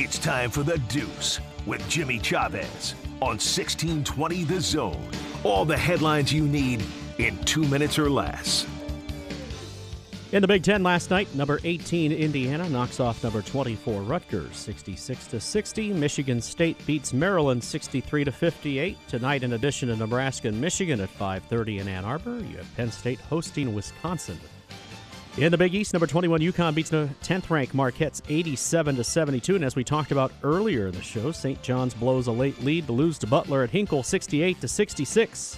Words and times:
It's 0.00 0.16
time 0.16 0.50
for 0.52 0.62
the 0.62 0.78
Deuce 0.78 1.40
with 1.66 1.86
Jimmy 1.88 2.20
Chavez 2.20 2.94
on 3.20 3.40
1620 3.40 4.44
The 4.44 4.60
Zone. 4.60 5.10
All 5.42 5.64
the 5.64 5.76
headlines 5.76 6.32
you 6.32 6.46
need 6.46 6.84
in 7.18 7.36
two 7.38 7.64
minutes 7.64 7.98
or 7.98 8.08
less. 8.08 8.64
In 10.30 10.40
the 10.40 10.46
Big 10.46 10.62
Ten 10.62 10.84
last 10.84 11.10
night, 11.10 11.34
number 11.34 11.58
18 11.64 12.12
Indiana 12.12 12.68
knocks 12.68 13.00
off 13.00 13.24
number 13.24 13.42
24 13.42 14.02
Rutgers 14.02 14.54
66 14.54 15.26
to 15.26 15.40
60. 15.40 15.92
Michigan 15.94 16.40
State 16.40 16.76
beats 16.86 17.12
Maryland 17.12 17.64
63 17.64 18.22
to 18.22 18.30
58. 18.30 18.96
Tonight, 19.08 19.42
in 19.42 19.54
addition 19.54 19.88
to 19.88 19.96
Nebraska 19.96 20.46
and 20.46 20.60
Michigan 20.60 21.00
at 21.00 21.10
5:30 21.10 21.80
in 21.80 21.88
Ann 21.88 22.04
Arbor, 22.04 22.38
you 22.38 22.58
have 22.58 22.76
Penn 22.76 22.92
State 22.92 23.18
hosting 23.18 23.74
Wisconsin. 23.74 24.38
In 25.38 25.52
the 25.52 25.56
Big 25.56 25.72
East, 25.72 25.92
number 25.92 26.08
21 26.08 26.40
UConn 26.40 26.74
beats 26.74 26.90
the 26.90 27.08
10th 27.22 27.48
ranked 27.48 27.72
Marquette's 27.72 28.20
87 28.28 28.96
to 28.96 29.04
72. 29.04 29.54
And 29.54 29.64
as 29.64 29.76
we 29.76 29.84
talked 29.84 30.10
about 30.10 30.32
earlier 30.42 30.88
in 30.88 30.94
the 30.94 31.00
show, 31.00 31.30
St. 31.30 31.62
John's 31.62 31.94
blows 31.94 32.26
a 32.26 32.32
late 32.32 32.60
lead 32.64 32.86
to 32.86 32.92
lose 32.92 33.18
to 33.18 33.28
Butler 33.28 33.62
at 33.62 33.70
Hinkle 33.70 34.02
68 34.02 34.60
to 34.60 34.66
66. 34.66 35.56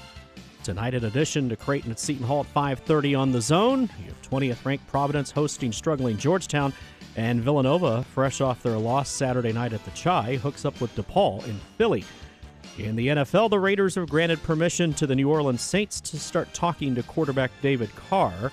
Tonight, 0.63 0.93
in 0.93 1.07
addition 1.07 1.49
to 1.49 1.57
Creighton 1.57 1.91
at 1.93 1.99
Seton 1.99 2.27
Hall 2.27 2.41
at 2.41 2.53
5:30 2.53 3.15
on 3.19 3.33
the 3.33 3.41
Zone, 3.41 3.89
you 3.99 4.09
have 4.09 4.21
20th 4.21 4.67
ranked 4.67 4.87
Providence 4.87 5.31
hosting 5.31 5.73
struggling 5.73 6.19
Georgetown, 6.19 6.75
and 7.17 7.41
Villanova, 7.41 8.05
fresh 8.13 8.43
off 8.43 8.63
their 8.63 8.77
loss 8.77 9.09
Saturday 9.09 9.55
night 9.55 9.73
at 9.73 9.83
the 9.87 9.91
Chai, 9.93 10.37
hooks 10.37 10.67
up 10.67 10.79
with 10.83 10.95
DePaul 10.95 11.43
in 11.49 11.59
Philly. 11.79 12.05
In 12.77 12.97
the 12.97 13.09
NFL, 13.09 13.49
the 13.49 13.59
Raiders 13.59 13.95
have 13.95 14.11
granted 14.11 14.43
permission 14.43 14.93
to 14.93 15.07
the 15.07 15.15
New 15.15 15.31
Orleans 15.31 15.63
Saints 15.63 16.03
to 16.03 16.19
start 16.19 16.53
talking 16.53 16.95
to 16.97 17.03
quarterback 17.03 17.51
David 17.63 17.89
Carr. 17.97 18.53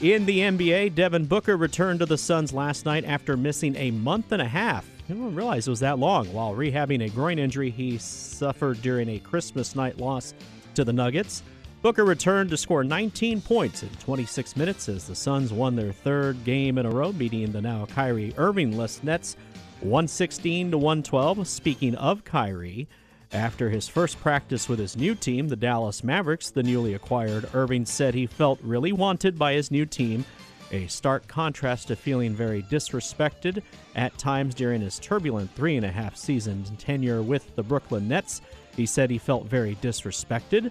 In 0.00 0.24
the 0.24 0.38
NBA, 0.38 0.94
Devin 0.94 1.26
Booker 1.26 1.56
returned 1.56 1.98
to 2.00 2.06
the 2.06 2.16
Suns 2.18 2.52
last 2.52 2.86
night 2.86 3.04
after 3.04 3.36
missing 3.36 3.74
a 3.76 3.90
month 3.90 4.32
and 4.32 4.40
a 4.40 4.48
half. 4.48 4.88
I 5.04 5.12
didn't 5.12 5.34
realize 5.34 5.66
it 5.66 5.70
was 5.70 5.80
that 5.80 5.98
long. 5.98 6.32
While 6.32 6.54
rehabbing 6.54 7.04
a 7.04 7.08
groin 7.08 7.38
injury 7.38 7.70
he 7.70 7.98
suffered 7.98 8.80
during 8.82 9.08
a 9.08 9.18
Christmas 9.18 9.74
night 9.74 9.98
loss 9.98 10.34
to 10.74 10.84
the 10.84 10.92
Nuggets. 10.92 11.42
Booker 11.82 12.04
returned 12.04 12.50
to 12.50 12.56
score 12.56 12.84
19 12.84 13.40
points 13.40 13.82
in 13.82 13.88
26 14.00 14.56
minutes 14.56 14.88
as 14.88 15.06
the 15.06 15.14
Suns 15.14 15.52
won 15.52 15.76
their 15.76 15.92
third 15.92 16.44
game 16.44 16.78
in 16.78 16.86
a 16.86 16.90
row, 16.90 17.10
beating 17.10 17.52
the 17.52 17.60
now 17.60 17.86
Kyrie 17.86 18.34
Irving-less 18.36 19.02
Nets 19.02 19.36
116 19.80 20.72
to 20.72 20.78
112. 20.78 21.48
Speaking 21.48 21.94
of 21.94 22.22
Kyrie, 22.22 22.86
after 23.32 23.70
his 23.70 23.88
first 23.88 24.20
practice 24.20 24.68
with 24.68 24.78
his 24.78 24.96
new 24.96 25.14
team, 25.14 25.48
the 25.48 25.56
Dallas 25.56 26.02
Mavericks, 26.02 26.50
the 26.50 26.62
newly 26.62 26.94
acquired 26.94 27.48
Irving 27.54 27.86
said 27.86 28.14
he 28.14 28.26
felt 28.26 28.60
really 28.62 28.92
wanted 28.92 29.38
by 29.38 29.52
his 29.52 29.70
new 29.70 29.86
team, 29.86 30.24
a 30.72 30.86
stark 30.86 31.26
contrast 31.26 31.88
to 31.88 31.96
feeling 31.96 32.34
very 32.34 32.62
disrespected 32.64 33.62
at 33.94 34.16
times 34.18 34.54
during 34.54 34.80
his 34.80 34.98
turbulent 34.98 35.50
three 35.54 35.76
and 35.76 35.86
a 35.86 35.90
half 35.90 36.16
season 36.16 36.64
tenure 36.76 37.22
with 37.22 37.54
the 37.56 37.62
Brooklyn 37.62 38.08
Nets. 38.08 38.40
He 38.76 38.86
said 38.86 39.10
he 39.10 39.18
felt 39.18 39.46
very 39.46 39.76
disrespected, 39.76 40.70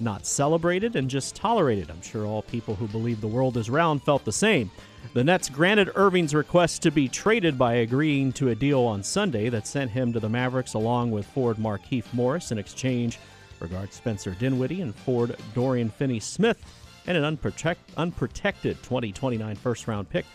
not 0.00 0.26
celebrated, 0.26 0.96
and 0.96 1.08
just 1.08 1.34
tolerated. 1.34 1.90
I'm 1.90 2.02
sure 2.02 2.26
all 2.26 2.42
people 2.42 2.74
who 2.74 2.88
believe 2.88 3.20
the 3.20 3.26
world 3.26 3.56
is 3.56 3.70
round 3.70 4.02
felt 4.02 4.24
the 4.24 4.32
same. 4.32 4.70
The 5.14 5.24
Nets 5.24 5.48
granted 5.48 5.90
Irving's 5.94 6.34
request 6.34 6.82
to 6.82 6.90
be 6.90 7.08
traded 7.08 7.56
by 7.56 7.74
agreeing 7.74 8.32
to 8.34 8.48
a 8.48 8.54
deal 8.54 8.80
on 8.80 9.02
Sunday 9.02 9.48
that 9.48 9.66
sent 9.66 9.90
him 9.90 10.12
to 10.12 10.20
the 10.20 10.28
Mavericks 10.28 10.74
along 10.74 11.10
with 11.10 11.26
Ford 11.26 11.56
Markieff 11.56 12.12
Morris 12.12 12.52
in 12.52 12.58
exchange 12.58 13.18
regard 13.60 13.92
Spencer 13.92 14.32
Dinwiddie 14.32 14.82
and 14.82 14.94
Ford 14.94 15.36
Dorian 15.54 15.88
Finney 15.88 16.20
Smith 16.20 16.62
and 17.06 17.16
an 17.16 17.36
unprotect, 17.36 17.76
unprotected 17.96 18.76
2029 18.82 19.56
first 19.56 19.86
round 19.86 20.10
pick, 20.10 20.26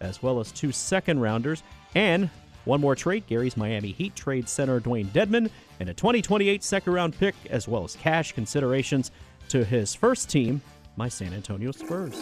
as 0.00 0.22
well 0.22 0.40
as 0.40 0.52
two 0.52 0.72
second 0.72 1.20
rounders 1.20 1.62
and 1.94 2.30
one 2.64 2.80
more 2.80 2.94
trade, 2.94 3.26
Gary's 3.26 3.56
Miami 3.56 3.92
Heat 3.92 4.14
trade 4.14 4.48
center 4.48 4.80
Dewayne 4.80 5.06
Dedmon, 5.06 5.50
and 5.78 5.88
a 5.88 5.94
2028 5.94 6.62
second 6.62 6.92
round 6.92 7.18
pick, 7.18 7.34
as 7.48 7.66
well 7.66 7.84
as 7.84 7.96
cash 7.96 8.32
considerations 8.32 9.10
to 9.48 9.64
his 9.64 9.94
first 9.94 10.28
team, 10.28 10.60
my 10.96 11.08
San 11.08 11.32
Antonio 11.32 11.72
Spurs. 11.72 12.20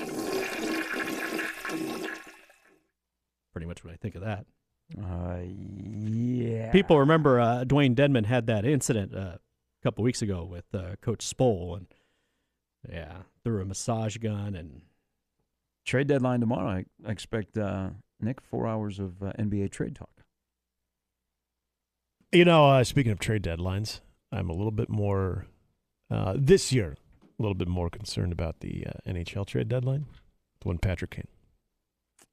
Pretty 3.52 3.66
much 3.66 3.84
what 3.84 3.92
I 3.92 3.96
think 3.96 4.14
of 4.14 4.22
that. 4.22 4.46
Uh, 4.96 5.38
yeah. 5.44 6.70
People 6.70 6.98
remember 7.00 7.40
uh, 7.40 7.64
Dewayne 7.64 7.94
Dedmon 7.94 8.24
had 8.24 8.46
that 8.46 8.64
incident 8.64 9.14
uh, 9.14 9.36
a 9.36 9.38
couple 9.82 10.04
weeks 10.04 10.22
ago 10.22 10.44
with 10.44 10.64
uh, 10.74 10.96
Coach 11.02 11.26
Spo, 11.26 11.76
and 11.76 11.86
yeah, 12.88 13.18
threw 13.44 13.60
a 13.60 13.64
massage 13.64 14.16
gun 14.16 14.54
and 14.54 14.82
trade 15.84 16.06
deadline 16.06 16.40
tomorrow. 16.40 16.68
I, 16.68 16.84
I 17.06 17.10
expect 17.10 17.58
uh, 17.58 17.90
Nick 18.20 18.40
four 18.40 18.66
hours 18.66 18.98
of 18.98 19.22
uh, 19.22 19.32
NBA 19.38 19.72
trade 19.72 19.96
talk. 19.96 20.17
You 22.32 22.44
know, 22.44 22.66
uh, 22.68 22.84
speaking 22.84 23.12
of 23.12 23.18
trade 23.18 23.42
deadlines, 23.42 24.00
I'm 24.30 24.50
a 24.50 24.52
little 24.52 24.70
bit 24.70 24.90
more 24.90 25.46
uh, 26.10 26.34
this 26.36 26.72
year, 26.72 26.96
a 27.38 27.42
little 27.42 27.54
bit 27.54 27.68
more 27.68 27.88
concerned 27.88 28.32
about 28.32 28.60
the 28.60 28.86
uh, 28.86 29.10
NHL 29.10 29.46
trade 29.46 29.68
deadline, 29.68 30.06
the 30.60 30.68
one 30.68 30.78
Patrick 30.78 31.12
Kane. 31.12 31.28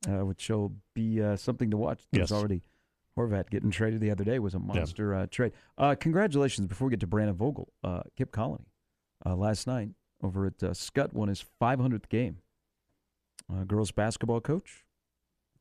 Uh, 0.08 0.26
which 0.26 0.50
will 0.50 0.74
be 0.94 1.22
uh, 1.22 1.36
something 1.36 1.72
to 1.72 1.78
watch. 1.78 2.02
There's 2.12 2.30
Yes. 2.30 2.38
already 2.38 2.62
Horvat 3.18 3.50
getting 3.50 3.72
traded 3.72 4.02
the 4.02 4.12
other 4.12 4.26
day 4.26 4.38
was 4.40 4.54
a 4.54 4.60
monster 4.60 5.16
uh, 5.16 5.26
trade. 5.32 5.54
Uh, 5.78 5.96
congratulations 5.98 6.68
before 6.68 6.88
we 6.88 6.92
get 6.92 7.00
to 7.00 7.08
Brandon 7.08 7.36
Vogel, 7.36 7.70
uh, 7.84 8.02
Kip 8.18 8.32
Colony, 8.32 8.66
uh, 9.26 9.36
last 9.36 9.66
night 9.66 9.90
over 10.22 10.46
at 10.46 10.62
uh, 10.62 10.72
Skutt 10.72 11.14
won 11.14 11.30
his 11.30 11.44
500th 11.62 12.10
game. 12.10 12.38
Uh, 13.52 13.64
girls 13.64 13.92
basketball 13.92 14.42
coach. 14.42 14.84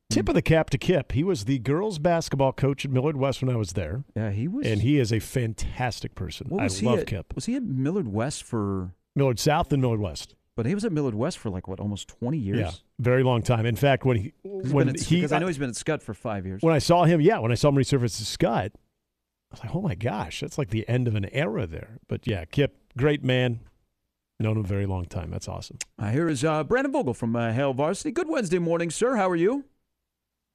Tip 0.09 0.29
of 0.29 0.35
the 0.35 0.41
cap 0.41 0.69
to 0.69 0.77
Kip. 0.77 1.11
He 1.11 1.23
was 1.23 1.45
the 1.45 1.59
girls' 1.59 1.99
basketball 1.99 2.53
coach 2.53 2.85
at 2.85 2.91
Millard 2.91 3.17
West 3.17 3.41
when 3.41 3.53
I 3.53 3.57
was 3.57 3.73
there, 3.73 4.03
Yeah, 4.15 4.31
he 4.31 4.47
was. 4.47 4.65
and 4.65 4.81
he 4.81 4.99
is 4.99 5.11
a 5.11 5.19
fantastic 5.19 6.15
person. 6.15 6.47
I 6.59 6.67
love 6.83 6.99
at, 6.99 7.07
Kip. 7.07 7.33
Was 7.35 7.45
he 7.45 7.55
at 7.55 7.63
Millard 7.63 8.07
West 8.07 8.43
for? 8.43 8.91
Millard 9.15 9.39
South 9.39 9.71
and 9.73 9.81
Millard 9.81 9.99
West. 9.99 10.35
But 10.55 10.65
he 10.65 10.73
was 10.73 10.85
at 10.85 10.91
Millard 10.93 11.15
West 11.15 11.37
for 11.37 11.49
like 11.49 11.67
what, 11.67 11.79
almost 11.81 12.07
20 12.07 12.37
years. 12.37 12.57
Yeah, 12.59 12.71
very 12.99 13.23
long 13.23 13.41
time. 13.41 13.65
In 13.65 13.75
fact, 13.75 14.05
when 14.05 14.17
he 14.17 14.33
when 14.43 14.87
at, 14.87 14.99
he 14.99 15.17
because 15.17 15.33
I 15.33 15.39
know 15.39 15.47
he's 15.47 15.57
been 15.57 15.69
at 15.69 15.75
Skutt 15.75 16.01
for 16.01 16.13
five 16.13 16.45
years. 16.45 16.61
when 16.61 16.73
I 16.73 16.79
saw 16.79 17.03
him, 17.03 17.19
yeah, 17.19 17.39
when 17.39 17.51
I 17.51 17.55
saw 17.55 17.69
him 17.69 17.75
resurface 17.75 18.21
at 18.21 18.39
Skutt, 18.39 18.71
I 18.71 18.71
was 19.51 19.59
like, 19.63 19.75
oh 19.75 19.81
my 19.81 19.95
gosh, 19.95 20.39
that's 20.39 20.57
like 20.57 20.69
the 20.69 20.87
end 20.87 21.09
of 21.09 21.15
an 21.15 21.25
era 21.33 21.67
there. 21.67 21.97
But 22.07 22.25
yeah, 22.25 22.45
Kip, 22.45 22.77
great 22.97 23.21
man, 23.21 23.59
known 24.39 24.57
him 24.57 24.63
a 24.63 24.67
very 24.67 24.85
long 24.85 25.05
time. 25.05 25.29
That's 25.29 25.49
awesome. 25.49 25.77
Uh, 25.99 26.11
here 26.11 26.29
is 26.29 26.45
uh, 26.45 26.63
Brandon 26.63 26.93
Vogel 26.93 27.13
from 27.13 27.35
uh, 27.35 27.51
Hail 27.51 27.73
Varsity. 27.73 28.11
Good 28.11 28.29
Wednesday 28.29 28.59
morning, 28.59 28.89
sir. 28.91 29.17
How 29.17 29.29
are 29.29 29.35
you? 29.35 29.65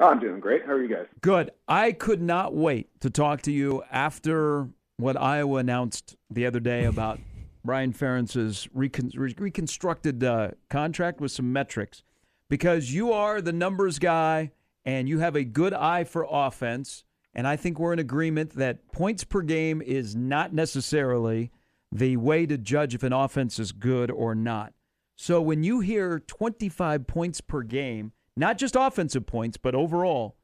I'm 0.01 0.19
doing 0.19 0.41
great. 0.41 0.65
How 0.65 0.73
are 0.73 0.83
you 0.83 0.89
guys? 0.89 1.07
Good. 1.21 1.51
I 1.69 1.93
could 1.93 2.23
not 2.23 2.55
wait 2.55 2.89
to 3.01 3.11
talk 3.11 3.43
to 3.43 3.53
you 3.53 3.83
after 3.91 4.69
what 4.97 5.21
Iowa 5.21 5.59
announced 5.59 6.17
the 6.31 6.47
other 6.47 6.61
day 6.61 6.85
about 6.85 7.21
Brian 7.65 7.93
Ferentz's 7.93 8.69
recon- 8.73 9.13
re- 9.15 9.35
reconstructed 9.39 10.25
uh, 10.25 10.53
contract 10.71 11.21
with 11.21 11.33
some 11.33 11.53
metrics, 11.53 12.03
because 12.49 12.95
you 12.95 13.13
are 13.13 13.43
the 13.43 13.53
numbers 13.53 13.99
guy 13.99 14.53
and 14.85 15.09
you 15.09 15.19
have 15.19 15.37
a 15.37 15.45
good 15.45 15.75
eye 15.75 16.05
for 16.05 16.27
offense. 16.29 17.05
And 17.35 17.47
I 17.47 17.57
think 17.57 17.79
we're 17.79 17.93
in 17.93 17.99
agreement 17.99 18.57
that 18.57 18.91
points 18.93 19.25
per 19.25 19.43
game 19.43 19.83
is 19.83 20.17
not 20.17 20.55
necessarily 20.55 21.51
the 21.93 22.17
way 22.17 22.47
to 22.47 22.57
judge 22.57 22.95
if 22.95 23.03
an 23.03 23.13
offense 23.13 23.59
is 23.59 23.73
good 23.73 24.11
or 24.11 24.35
not. 24.35 24.73
So 25.17 25.43
when 25.43 25.63
you 25.63 25.81
hear 25.81 26.19
25 26.19 27.07
points 27.07 27.41
per 27.41 27.63
game, 27.63 28.13
not 28.37 28.59
just 28.59 28.77
offensive 28.79 29.27
points, 29.27 29.57
but 29.57 29.75
overall, 29.75 30.37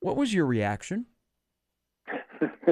what 0.00 0.16
was 0.16 0.32
your 0.32 0.46
reaction? 0.46 1.06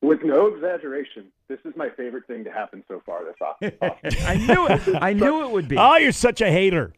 With 0.00 0.22
no 0.22 0.46
exaggeration, 0.46 1.32
this 1.48 1.58
is 1.64 1.74
my 1.76 1.88
favorite 1.90 2.26
thing 2.26 2.44
to 2.44 2.52
happen 2.52 2.84
so 2.88 3.02
far 3.04 3.24
this 3.24 3.34
off. 3.40 3.56
I 4.26 4.36
knew 4.36 4.66
it. 4.68 5.02
I 5.02 5.12
knew 5.12 5.42
it 5.42 5.50
would 5.50 5.68
be. 5.68 5.76
Oh, 5.76 5.96
you're 5.96 6.12
such 6.12 6.40
a 6.40 6.50
hater. 6.50 6.94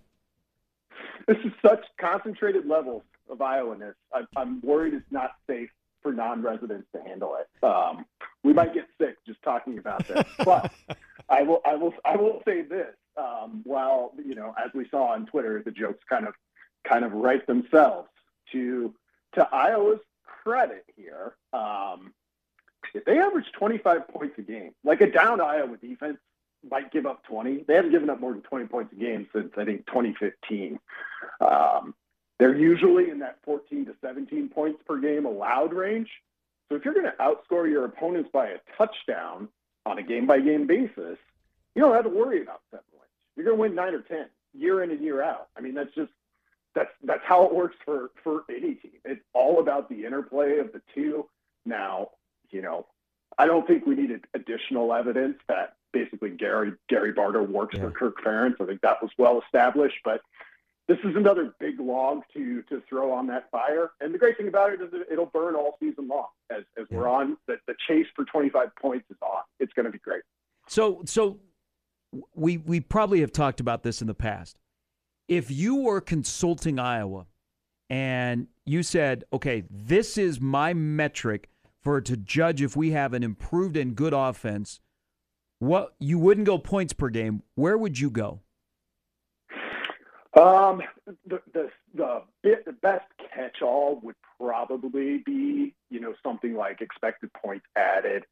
this 1.26 1.38
is 1.44 1.52
such 1.66 1.84
concentrated 1.98 2.66
levels 2.66 3.02
of 3.30 3.38
Iowaness. 3.38 3.94
I'm, 4.14 4.26
I'm 4.36 4.60
worried 4.60 4.94
it's 4.94 5.10
not 5.10 5.30
safe 5.48 5.70
for 6.02 6.12
non-residents 6.12 6.86
to 6.94 7.02
handle 7.02 7.36
it. 7.36 7.64
Um, 7.64 8.04
we 8.42 8.52
might 8.52 8.74
get 8.74 8.86
sick 9.00 9.16
just 9.26 9.42
talking 9.42 9.78
about 9.78 10.06
this. 10.06 10.24
But 10.44 10.72
I 11.28 11.42
will, 11.42 11.60
I 11.64 11.74
will, 11.74 11.94
I 12.04 12.16
will 12.16 12.42
say 12.46 12.62
this. 12.62 12.94
Um, 13.16 13.62
while 13.64 14.12
you 14.24 14.34
know, 14.34 14.54
as 14.62 14.70
we 14.74 14.88
saw 14.88 15.12
on 15.12 15.26
Twitter, 15.26 15.62
the 15.64 15.70
jokes 15.70 16.02
kind 16.08 16.26
of, 16.26 16.34
kind 16.84 17.04
of 17.04 17.12
write 17.12 17.46
themselves. 17.46 18.08
To 18.52 18.94
to 19.34 19.48
Iowa's 19.52 20.00
credit 20.24 20.84
here, 20.96 21.34
um, 21.52 22.12
they 23.06 23.18
average 23.18 23.46
25 23.52 24.08
points 24.08 24.38
a 24.38 24.42
game, 24.42 24.72
like 24.84 25.00
a 25.00 25.10
down 25.10 25.40
Iowa 25.40 25.76
defense 25.76 26.18
might 26.68 26.92
give 26.92 27.06
up 27.06 27.24
20. 27.24 27.64
They 27.66 27.74
haven't 27.74 27.90
given 27.90 28.10
up 28.10 28.20
more 28.20 28.32
than 28.32 28.42
20 28.42 28.66
points 28.66 28.92
a 28.92 28.96
game 28.96 29.26
since 29.32 29.52
I 29.56 29.64
think 29.64 29.86
2015. 29.86 30.78
Um, 31.40 31.94
they're 32.38 32.56
usually 32.56 33.10
in 33.10 33.20
that 33.20 33.38
14 33.44 33.86
to 33.86 33.94
17 34.02 34.48
points 34.48 34.82
per 34.86 34.98
game 34.98 35.26
allowed 35.26 35.72
range. 35.72 36.08
So 36.68 36.76
if 36.76 36.84
you're 36.84 36.94
going 36.94 37.06
to 37.06 37.14
outscore 37.20 37.68
your 37.68 37.84
opponents 37.84 38.30
by 38.32 38.48
a 38.48 38.58
touchdown 38.76 39.48
on 39.86 39.98
a 39.98 40.02
game 40.02 40.26
by 40.26 40.40
game 40.40 40.66
basis, 40.66 41.18
you 41.74 41.82
don't 41.82 41.94
have 41.94 42.04
to 42.04 42.10
worry 42.10 42.42
about 42.42 42.60
wins. 42.72 42.84
You're 43.36 43.46
going 43.46 43.56
to 43.56 43.60
win 43.60 43.74
nine 43.74 43.94
or 43.94 44.02
10 44.02 44.26
year 44.54 44.82
in 44.82 44.90
and 44.90 45.00
year 45.00 45.22
out. 45.22 45.48
I 45.56 45.60
mean, 45.60 45.74
that's 45.74 45.94
just 45.94 46.10
that's 46.74 46.90
that's 47.02 47.22
how 47.24 47.44
it 47.46 47.54
works 47.54 47.76
for 47.84 48.10
for 48.22 48.44
any 48.48 48.74
team. 48.74 48.92
It's 49.04 49.20
all 49.32 49.60
about 49.60 49.88
the 49.88 50.04
interplay 50.04 50.58
of 50.58 50.72
the 50.72 50.80
two. 50.94 51.26
Now, 51.66 52.10
you 52.50 52.62
know, 52.62 52.86
I 53.38 53.46
don't 53.46 53.66
think 53.66 53.86
we 53.86 53.94
needed 53.94 54.24
additional 54.34 54.92
evidence 54.94 55.36
that 55.48 55.74
basically 55.92 56.30
Gary 56.30 56.72
Gary 56.88 57.12
Barta 57.12 57.46
works 57.48 57.76
Yeah. 57.76 57.84
for 57.84 57.90
Kirk 57.90 58.22
Ferentz. 58.22 58.60
I 58.60 58.66
think 58.66 58.80
that 58.82 59.02
was 59.02 59.10
well 59.18 59.40
established, 59.44 59.98
but 60.04 60.20
this 60.86 60.98
is 61.04 61.14
another 61.16 61.54
big 61.58 61.78
log 61.80 62.22
to 62.34 62.62
to 62.64 62.80
throw 62.88 63.12
on 63.12 63.26
that 63.28 63.50
fire. 63.50 63.90
And 64.00 64.12
the 64.14 64.18
great 64.18 64.36
thing 64.36 64.48
about 64.48 64.72
it 64.72 64.80
is 64.80 64.90
that 64.92 65.06
it'll 65.10 65.26
burn 65.26 65.54
all 65.54 65.76
season 65.80 66.08
long 66.08 66.28
as 66.50 66.62
as 66.78 66.86
we're 66.90 67.08
on 67.08 67.36
the, 67.46 67.58
the 67.66 67.74
chase 67.88 68.06
for 68.14 68.24
25 68.24 68.74
points 68.76 69.06
is 69.10 69.16
on. 69.22 69.42
It's 69.58 69.72
going 69.72 69.86
to 69.86 69.92
be 69.92 69.98
great. 69.98 70.22
So, 70.68 71.02
so 71.04 71.40
we 72.34 72.58
we 72.58 72.80
probably 72.80 73.20
have 73.20 73.32
talked 73.32 73.60
about 73.60 73.82
this 73.82 74.00
in 74.00 74.06
the 74.06 74.14
past. 74.14 74.58
If 75.28 75.50
you 75.50 75.76
were 75.76 76.00
consulting 76.00 76.78
Iowa 76.78 77.26
and 77.88 78.48
you 78.64 78.82
said, 78.82 79.24
"Okay, 79.32 79.64
this 79.70 80.18
is 80.18 80.40
my 80.40 80.74
metric 80.74 81.48
for 81.80 82.00
to 82.00 82.16
judge 82.16 82.62
if 82.62 82.76
we 82.76 82.90
have 82.90 83.14
an 83.14 83.22
improved 83.22 83.76
and 83.76 83.94
good 83.94 84.12
offense," 84.12 84.80
what 85.58 85.94
you 85.98 86.18
wouldn't 86.18 86.46
go 86.46 86.58
points 86.58 86.92
per 86.92 87.10
game. 87.10 87.42
Where 87.54 87.78
would 87.78 87.98
you 87.98 88.10
go? 88.10 88.40
Um, 90.38 90.82
the 91.26 91.40
the 91.52 91.70
the, 91.94 92.22
bit, 92.42 92.64
the 92.64 92.72
best 92.72 93.06
catch-all 93.34 94.00
would 94.02 94.14
probably 94.38 95.18
be 95.18 95.74
you 95.90 96.00
know 96.00 96.14
something 96.22 96.54
like 96.54 96.80
expected 96.80 97.32
points 97.32 97.66
added. 97.76 98.24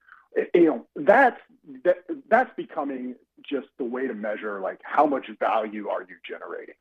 You 0.54 0.64
know 0.64 0.86
that's 0.96 1.40
that, 1.84 1.98
that's 2.28 2.54
becoming 2.56 3.14
just 3.42 3.69
the 3.78 3.84
way 3.84 4.06
to 4.06 4.14
measure 4.14 4.60
like 4.60 4.80
how 4.82 5.06
much 5.06 5.28
value 5.38 5.88
are 5.88 6.02
you 6.02 6.16
generating. 6.26 6.75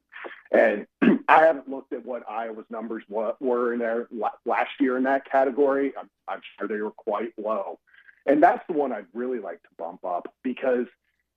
And 0.51 0.87
I 1.27 1.45
haven't 1.45 1.69
looked 1.69 1.93
at 1.93 2.05
what 2.05 2.29
Iowa's 2.29 2.65
numbers 2.69 3.03
were 3.09 3.73
in 3.73 3.79
there 3.79 4.07
la- 4.11 4.31
last 4.45 4.71
year 4.79 4.97
in 4.97 5.03
that 5.03 5.29
category. 5.29 5.93
I'm, 5.97 6.09
I'm 6.27 6.41
sure 6.57 6.67
they 6.67 6.81
were 6.81 6.91
quite 6.91 7.33
low, 7.37 7.79
and 8.25 8.41
that's 8.41 8.65
the 8.67 8.73
one 8.73 8.91
I'd 8.91 9.05
really 9.13 9.39
like 9.39 9.61
to 9.63 9.69
bump 9.77 10.03
up 10.05 10.33
because 10.43 10.87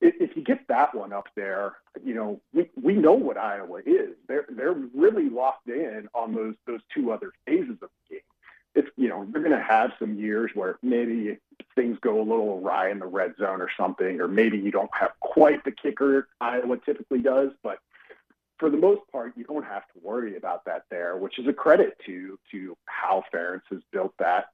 if, 0.00 0.14
if 0.20 0.36
you 0.36 0.42
get 0.42 0.66
that 0.68 0.94
one 0.94 1.12
up 1.12 1.28
there, 1.36 1.76
you 2.02 2.14
know, 2.14 2.40
we, 2.52 2.70
we 2.80 2.94
know 2.94 3.12
what 3.12 3.36
Iowa 3.36 3.80
is. 3.84 4.10
They're 4.28 4.46
they're 4.48 4.76
really 4.94 5.28
locked 5.28 5.68
in 5.68 6.08
on 6.14 6.34
those 6.34 6.54
those 6.66 6.80
two 6.94 7.12
other 7.12 7.32
phases 7.46 7.78
of 7.82 7.90
the 8.08 8.14
game. 8.14 8.20
It's 8.74 8.88
you 8.96 9.08
know 9.08 9.26
they're 9.30 9.42
going 9.42 9.56
to 9.56 9.62
have 9.62 9.92
some 9.98 10.18
years 10.18 10.50
where 10.54 10.78
maybe 10.82 11.38
things 11.74 11.98
go 12.00 12.20
a 12.20 12.22
little 12.22 12.60
awry 12.62 12.90
in 12.90 12.98
the 12.98 13.06
red 13.06 13.34
zone 13.38 13.60
or 13.60 13.68
something, 13.76 14.20
or 14.20 14.28
maybe 14.28 14.58
you 14.58 14.70
don't 14.70 14.90
have 14.98 15.12
quite 15.20 15.64
the 15.64 15.72
kicker 15.72 16.28
Iowa 16.40 16.78
typically 16.84 17.20
does. 17.20 17.50
But 17.62 17.78
for 18.58 18.70
the 18.70 18.76
most 18.76 19.02
part, 19.10 19.32
you 19.36 19.44
don't 19.44 19.64
have 19.64 19.82
to 19.92 20.00
worry 20.02 20.36
about 20.36 20.64
that 20.66 20.84
there, 20.90 21.16
which 21.16 21.38
is 21.38 21.48
a 21.48 21.52
credit 21.52 21.96
to 22.06 22.38
to 22.52 22.76
how 22.86 23.24
Ferentz 23.32 23.62
has 23.70 23.80
built 23.92 24.14
that. 24.18 24.50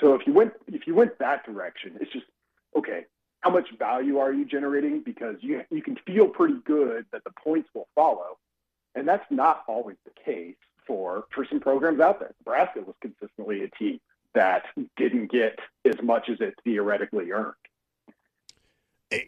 So 0.00 0.14
if 0.14 0.26
you 0.26 0.32
went 0.32 0.52
if 0.68 0.86
you 0.86 0.94
went 0.94 1.18
that 1.18 1.44
direction, 1.44 1.98
it's 2.00 2.12
just 2.12 2.26
okay 2.76 3.04
how 3.44 3.50
much 3.50 3.68
value 3.78 4.18
are 4.18 4.32
you 4.32 4.46
generating? 4.46 5.02
Because 5.02 5.36
you 5.40 5.62
you 5.70 5.82
can 5.82 5.96
feel 6.06 6.26
pretty 6.26 6.56
good 6.64 7.04
that 7.12 7.24
the 7.24 7.30
points 7.30 7.68
will 7.74 7.88
follow, 7.94 8.38
and 8.94 9.06
that's 9.06 9.24
not 9.30 9.64
always 9.68 9.96
the 10.06 10.12
case 10.24 10.56
for 10.86 11.24
for 11.34 11.46
some 11.48 11.60
programs 11.60 12.00
out 12.00 12.20
there. 12.20 12.34
Nebraska 12.40 12.80
was 12.80 12.94
consistently 13.00 13.64
a 13.64 13.68
team 13.70 14.00
that 14.34 14.64
didn't 14.96 15.30
get 15.30 15.58
as 15.84 15.94
much 16.02 16.28
as 16.28 16.38
it 16.40 16.54
theoretically 16.64 17.30
earned. 17.30 17.54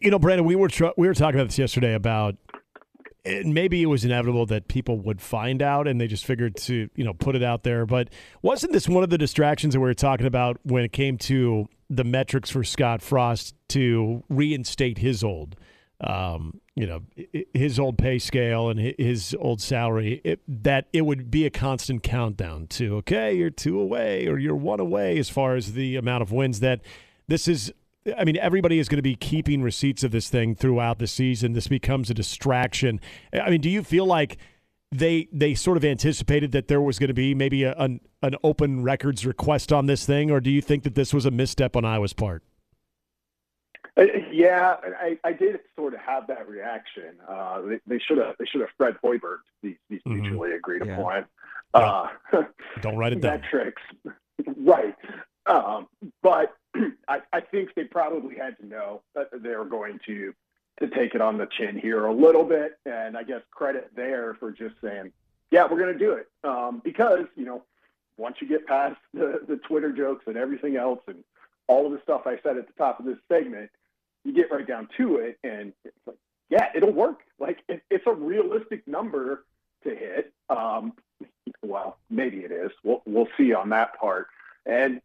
You 0.01 0.11
know, 0.11 0.19
Brandon, 0.19 0.45
we 0.45 0.55
were 0.55 0.67
tr- 0.67 0.87
we 0.97 1.07
were 1.07 1.13
talking 1.13 1.39
about 1.39 1.49
this 1.49 1.57
yesterday 1.57 1.93
about 1.93 2.35
and 3.27 3.53
maybe 3.53 3.81
it 3.81 3.87
was 3.87 4.05
inevitable 4.05 4.45
that 4.45 4.67
people 4.67 4.97
would 4.99 5.21
find 5.21 5.61
out 5.61 5.87
and 5.87 5.99
they 5.99 6.07
just 6.07 6.25
figured 6.25 6.55
to 6.55 6.89
you 6.95 7.03
know 7.03 7.13
put 7.13 7.35
it 7.35 7.43
out 7.43 7.63
there 7.63 7.85
but 7.85 8.09
wasn't 8.41 8.71
this 8.71 8.87
one 8.87 9.03
of 9.03 9.09
the 9.09 9.17
distractions 9.17 9.73
that 9.73 9.79
we 9.79 9.85
were 9.85 9.93
talking 9.93 10.25
about 10.25 10.57
when 10.63 10.83
it 10.83 10.93
came 10.93 11.17
to 11.17 11.67
the 11.89 12.03
metrics 12.03 12.49
for 12.49 12.63
scott 12.63 13.01
frost 13.01 13.53
to 13.67 14.23
reinstate 14.29 14.97
his 14.97 15.23
old 15.23 15.55
um, 16.01 16.61
you 16.77 16.85
know 16.85 17.01
his 17.53 17.79
old 17.79 17.97
pay 17.97 18.19
scale 18.19 18.69
and 18.69 18.79
his 18.99 19.35
old 19.39 19.59
salary 19.59 20.21
it, 20.23 20.39
that 20.47 20.87
it 20.93 21.01
would 21.01 21.31
be 21.31 21.45
a 21.45 21.49
constant 21.49 22.03
countdown 22.03 22.67
to 22.67 22.97
okay 22.97 23.33
you're 23.33 23.49
two 23.49 23.79
away 23.79 24.27
or 24.27 24.37
you're 24.37 24.55
one 24.55 24.79
away 24.79 25.17
as 25.17 25.27
far 25.27 25.55
as 25.55 25.73
the 25.73 25.95
amount 25.95 26.21
of 26.21 26.31
wins 26.31 26.59
that 26.59 26.79
this 27.27 27.47
is 27.47 27.73
I 28.17 28.23
mean, 28.23 28.37
everybody 28.37 28.79
is 28.79 28.87
going 28.87 28.99
to 28.99 29.03
be 29.03 29.15
keeping 29.15 29.61
receipts 29.61 30.01
of 30.01 30.11
this 30.11 30.29
thing 30.29 30.55
throughout 30.55 30.97
the 30.97 31.07
season. 31.07 31.51
This 31.51 31.67
becomes 31.67 32.09
a 32.09 32.13
distraction. 32.13 33.01
I 33.33 33.49
mean, 33.49 33.59
do 33.59 33.69
you 33.69 33.83
feel 33.83 34.05
like 34.05 34.37
they 34.91 35.27
they 35.33 35.53
sort 35.53 35.75
of 35.75 35.83
anticipated 35.83 36.53
that 36.53 36.69
there 36.69 36.79
was 36.79 36.97
going 36.99 37.09
to 37.09 37.13
be 37.13 37.35
maybe 37.35 37.63
a, 37.63 37.73
an 37.73 37.99
an 38.21 38.35
open 38.43 38.81
records 38.83 39.25
request 39.25 39.73
on 39.73 39.87
this 39.87 40.05
thing, 40.05 40.31
or 40.31 40.39
do 40.39 40.49
you 40.49 40.61
think 40.61 40.83
that 40.83 40.95
this 40.95 41.13
was 41.13 41.25
a 41.25 41.31
misstep 41.31 41.75
on 41.75 41.83
Iowa's 41.83 42.13
part? 42.13 42.43
Uh, 43.97 44.03
Yeah, 44.31 44.75
I, 44.99 45.17
I 45.23 45.33
did 45.33 45.59
sort 45.75 45.93
of 45.93 45.99
have 46.01 46.27
that 46.27 46.47
reaction. 46.47 47.15
Uh, 47.27 47.61
they, 47.61 47.79
they 47.87 47.99
should 47.99 48.17
have 48.17 48.35
they 48.39 48.45
should 48.45 48.61
have 48.61 48.69
Fred 48.77 48.95
Hoiberg 49.03 49.39
these, 49.63 49.75
these 49.89 50.01
Mhm. 50.07 50.21
mutually 50.21 50.51
agreed 50.53 50.85
Yeah. 50.85 50.99
upon 50.99 51.25
uh, 51.73 52.07
Don't 52.81 52.97
write 52.97 53.13
it 53.13 53.21
down. 53.21 53.41
metrics, 53.41 53.81
right? 54.57 54.95
Um, 55.45 55.87
but 56.21 56.55
I, 57.07 57.21
I 57.33 57.41
think 57.41 57.73
they 57.75 57.83
probably 57.85 58.35
had 58.35 58.57
to 58.59 58.65
know 58.65 59.01
that 59.15 59.29
they 59.41 59.55
were 59.55 59.65
going 59.65 59.99
to 60.05 60.33
to 60.79 60.87
take 60.89 61.15
it 61.15 61.21
on 61.21 61.37
the 61.39 61.47
chin 61.57 61.75
here 61.77 62.05
a 62.05 62.13
little 62.13 62.43
bit, 62.43 62.77
and 62.85 63.17
I 63.17 63.23
guess 63.23 63.41
credit 63.49 63.89
there 63.95 64.35
for 64.35 64.51
just 64.51 64.75
saying, 64.79 65.11
yeah, 65.49 65.63
we're 65.69 65.79
going 65.79 65.91
to 65.93 65.97
do 65.97 66.11
it 66.13 66.27
um, 66.43 66.81
because 66.83 67.25
you 67.35 67.45
know 67.45 67.63
once 68.17 68.37
you 68.41 68.47
get 68.47 68.65
past 68.67 68.97
the, 69.13 69.41
the 69.47 69.57
Twitter 69.57 69.91
jokes 69.91 70.25
and 70.27 70.37
everything 70.37 70.75
else 70.75 70.99
and 71.07 71.23
all 71.67 71.85
of 71.85 71.91
the 71.91 71.99
stuff 72.03 72.21
I 72.25 72.39
said 72.43 72.57
at 72.57 72.67
the 72.67 72.73
top 72.77 72.99
of 72.99 73.05
this 73.05 73.17
segment, 73.27 73.69
you 74.27 74.33
get 74.33 74.51
right 74.51 74.67
down 74.67 74.89
to 74.97 75.17
it, 75.17 75.39
and 75.43 75.71
it's 75.85 75.95
like, 76.05 76.17
yeah, 76.49 76.67
it'll 76.75 76.91
work. 76.91 77.21
Like 77.39 77.59
it, 77.69 77.81
it's 77.89 78.03
a 78.05 78.13
realistic 78.13 78.85
number 78.85 79.45
to 79.83 79.89
hit. 79.89 80.33
Um, 80.49 80.93
well, 81.63 81.97
maybe 82.09 82.39
it 82.39 82.51
is. 82.51 82.71
We'll 82.83 83.01
we'll 83.05 83.29
see 83.37 83.53
on 83.53 83.69
that 83.69 83.97
part, 83.97 84.27
and 84.65 85.01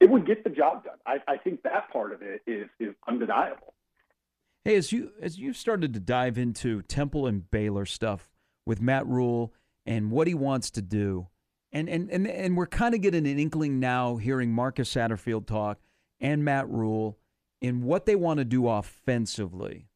it 0.00 0.10
would 0.10 0.26
get 0.26 0.42
the 0.42 0.50
job 0.50 0.84
done. 0.84 0.98
I, 1.06 1.20
I 1.28 1.36
think 1.36 1.62
that 1.62 1.90
part 1.92 2.12
of 2.12 2.22
it 2.22 2.42
is 2.48 2.68
is 2.80 2.94
undeniable. 3.08 3.74
Hey, 4.64 4.74
as 4.74 4.90
you 4.90 5.12
as 5.22 5.38
you 5.38 5.52
started 5.52 5.94
to 5.94 6.00
dive 6.00 6.36
into 6.36 6.82
Temple 6.82 7.28
and 7.28 7.48
Baylor 7.48 7.86
stuff 7.86 8.28
with 8.66 8.80
Matt 8.80 9.06
Rhule 9.06 9.52
and 9.86 10.10
what 10.10 10.26
he 10.26 10.34
wants 10.34 10.70
to 10.72 10.82
do, 10.82 11.28
and 11.70 11.88
and 11.88 12.10
and, 12.10 12.26
and 12.26 12.56
we're 12.56 12.66
kind 12.66 12.94
of 12.94 13.02
getting 13.02 13.24
an 13.24 13.38
inkling 13.38 13.78
now, 13.78 14.16
hearing 14.16 14.52
Marcus 14.52 14.92
Satterfield 14.92 15.46
talk 15.46 15.78
and 16.20 16.44
Matt 16.44 16.68
Rhule 16.68 17.18
in 17.60 17.82
what 17.82 18.06
they 18.06 18.14
want 18.14 18.38
to 18.38 18.44
do 18.44 18.68
offensively. 18.68 19.86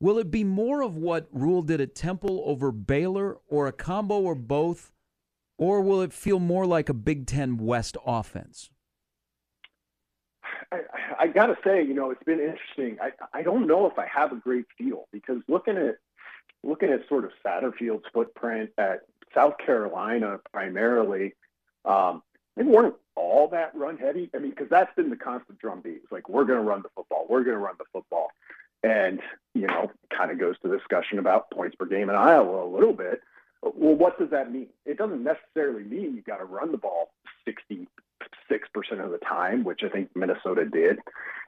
Will 0.00 0.18
it 0.18 0.30
be 0.30 0.44
more 0.44 0.82
of 0.82 0.96
what 0.96 1.28
Rhule 1.32 1.62
did 1.62 1.80
at 1.80 1.94
Temple 1.94 2.42
over 2.46 2.70
Baylor, 2.70 3.38
or 3.48 3.66
a 3.66 3.72
combo 3.72 4.20
or 4.20 4.34
both, 4.34 4.92
or 5.58 5.80
will 5.80 6.00
it 6.00 6.12
feel 6.12 6.38
more 6.38 6.66
like 6.66 6.88
a 6.88 6.94
Big 6.94 7.26
Ten 7.26 7.58
West 7.58 7.96
offense? 8.06 8.70
I, 10.70 10.80
I 11.18 11.26
got 11.26 11.46
to 11.46 11.56
say, 11.64 11.82
you 11.82 11.94
know, 11.94 12.10
it's 12.10 12.22
been 12.22 12.40
interesting. 12.40 12.98
I, 13.02 13.10
I 13.32 13.42
don't 13.42 13.66
know 13.66 13.86
if 13.86 13.98
I 13.98 14.06
have 14.06 14.32
a 14.32 14.36
great 14.36 14.66
feel 14.76 15.08
because 15.12 15.38
looking 15.48 15.76
at 15.76 15.96
looking 16.62 16.90
at 16.90 17.08
sort 17.08 17.24
of 17.24 17.30
Satterfield's 17.44 18.04
footprint 18.12 18.70
at 18.78 19.00
South 19.34 19.54
Carolina 19.64 20.38
primarily, 20.52 21.34
um, 21.84 22.22
they 22.58 22.64
weren't 22.64 22.94
all 23.14 23.48
that 23.48 23.74
run 23.74 23.96
heavy. 23.96 24.28
I 24.34 24.38
mean, 24.38 24.50
because 24.50 24.68
that's 24.68 24.94
been 24.96 25.10
the 25.10 25.16
constant 25.16 25.58
drumbeat. 25.58 26.00
It's 26.02 26.12
like 26.12 26.28
we're 26.28 26.44
going 26.44 26.58
to 26.58 26.64
run 26.64 26.82
the 26.82 26.88
football, 26.94 27.26
we're 27.28 27.44
going 27.44 27.56
to 27.56 27.62
run 27.62 27.76
the 27.78 27.84
football, 27.92 28.30
and 28.82 29.20
you 29.54 29.66
know, 29.66 29.90
kind 30.14 30.30
of 30.30 30.38
goes 30.38 30.56
to 30.62 30.76
discussion 30.76 31.18
about 31.18 31.50
points 31.50 31.76
per 31.76 31.86
game 31.86 32.10
in 32.10 32.16
Iowa 32.16 32.64
a 32.64 32.70
little 32.70 32.92
bit. 32.92 33.20
Well, 33.62 33.94
what 33.94 34.18
does 34.18 34.30
that 34.30 34.52
mean? 34.52 34.68
It 34.84 34.98
doesn't 34.98 35.22
necessarily 35.22 35.84
mean 35.84 36.14
you've 36.14 36.24
got 36.24 36.38
to 36.38 36.44
run 36.44 36.72
the 36.72 36.78
ball 36.78 37.10
66% 37.46 37.86
of 39.04 39.10
the 39.10 39.18
time, 39.18 39.64
which 39.64 39.82
I 39.82 39.88
think 39.88 40.10
Minnesota 40.14 40.64
did 40.64 40.98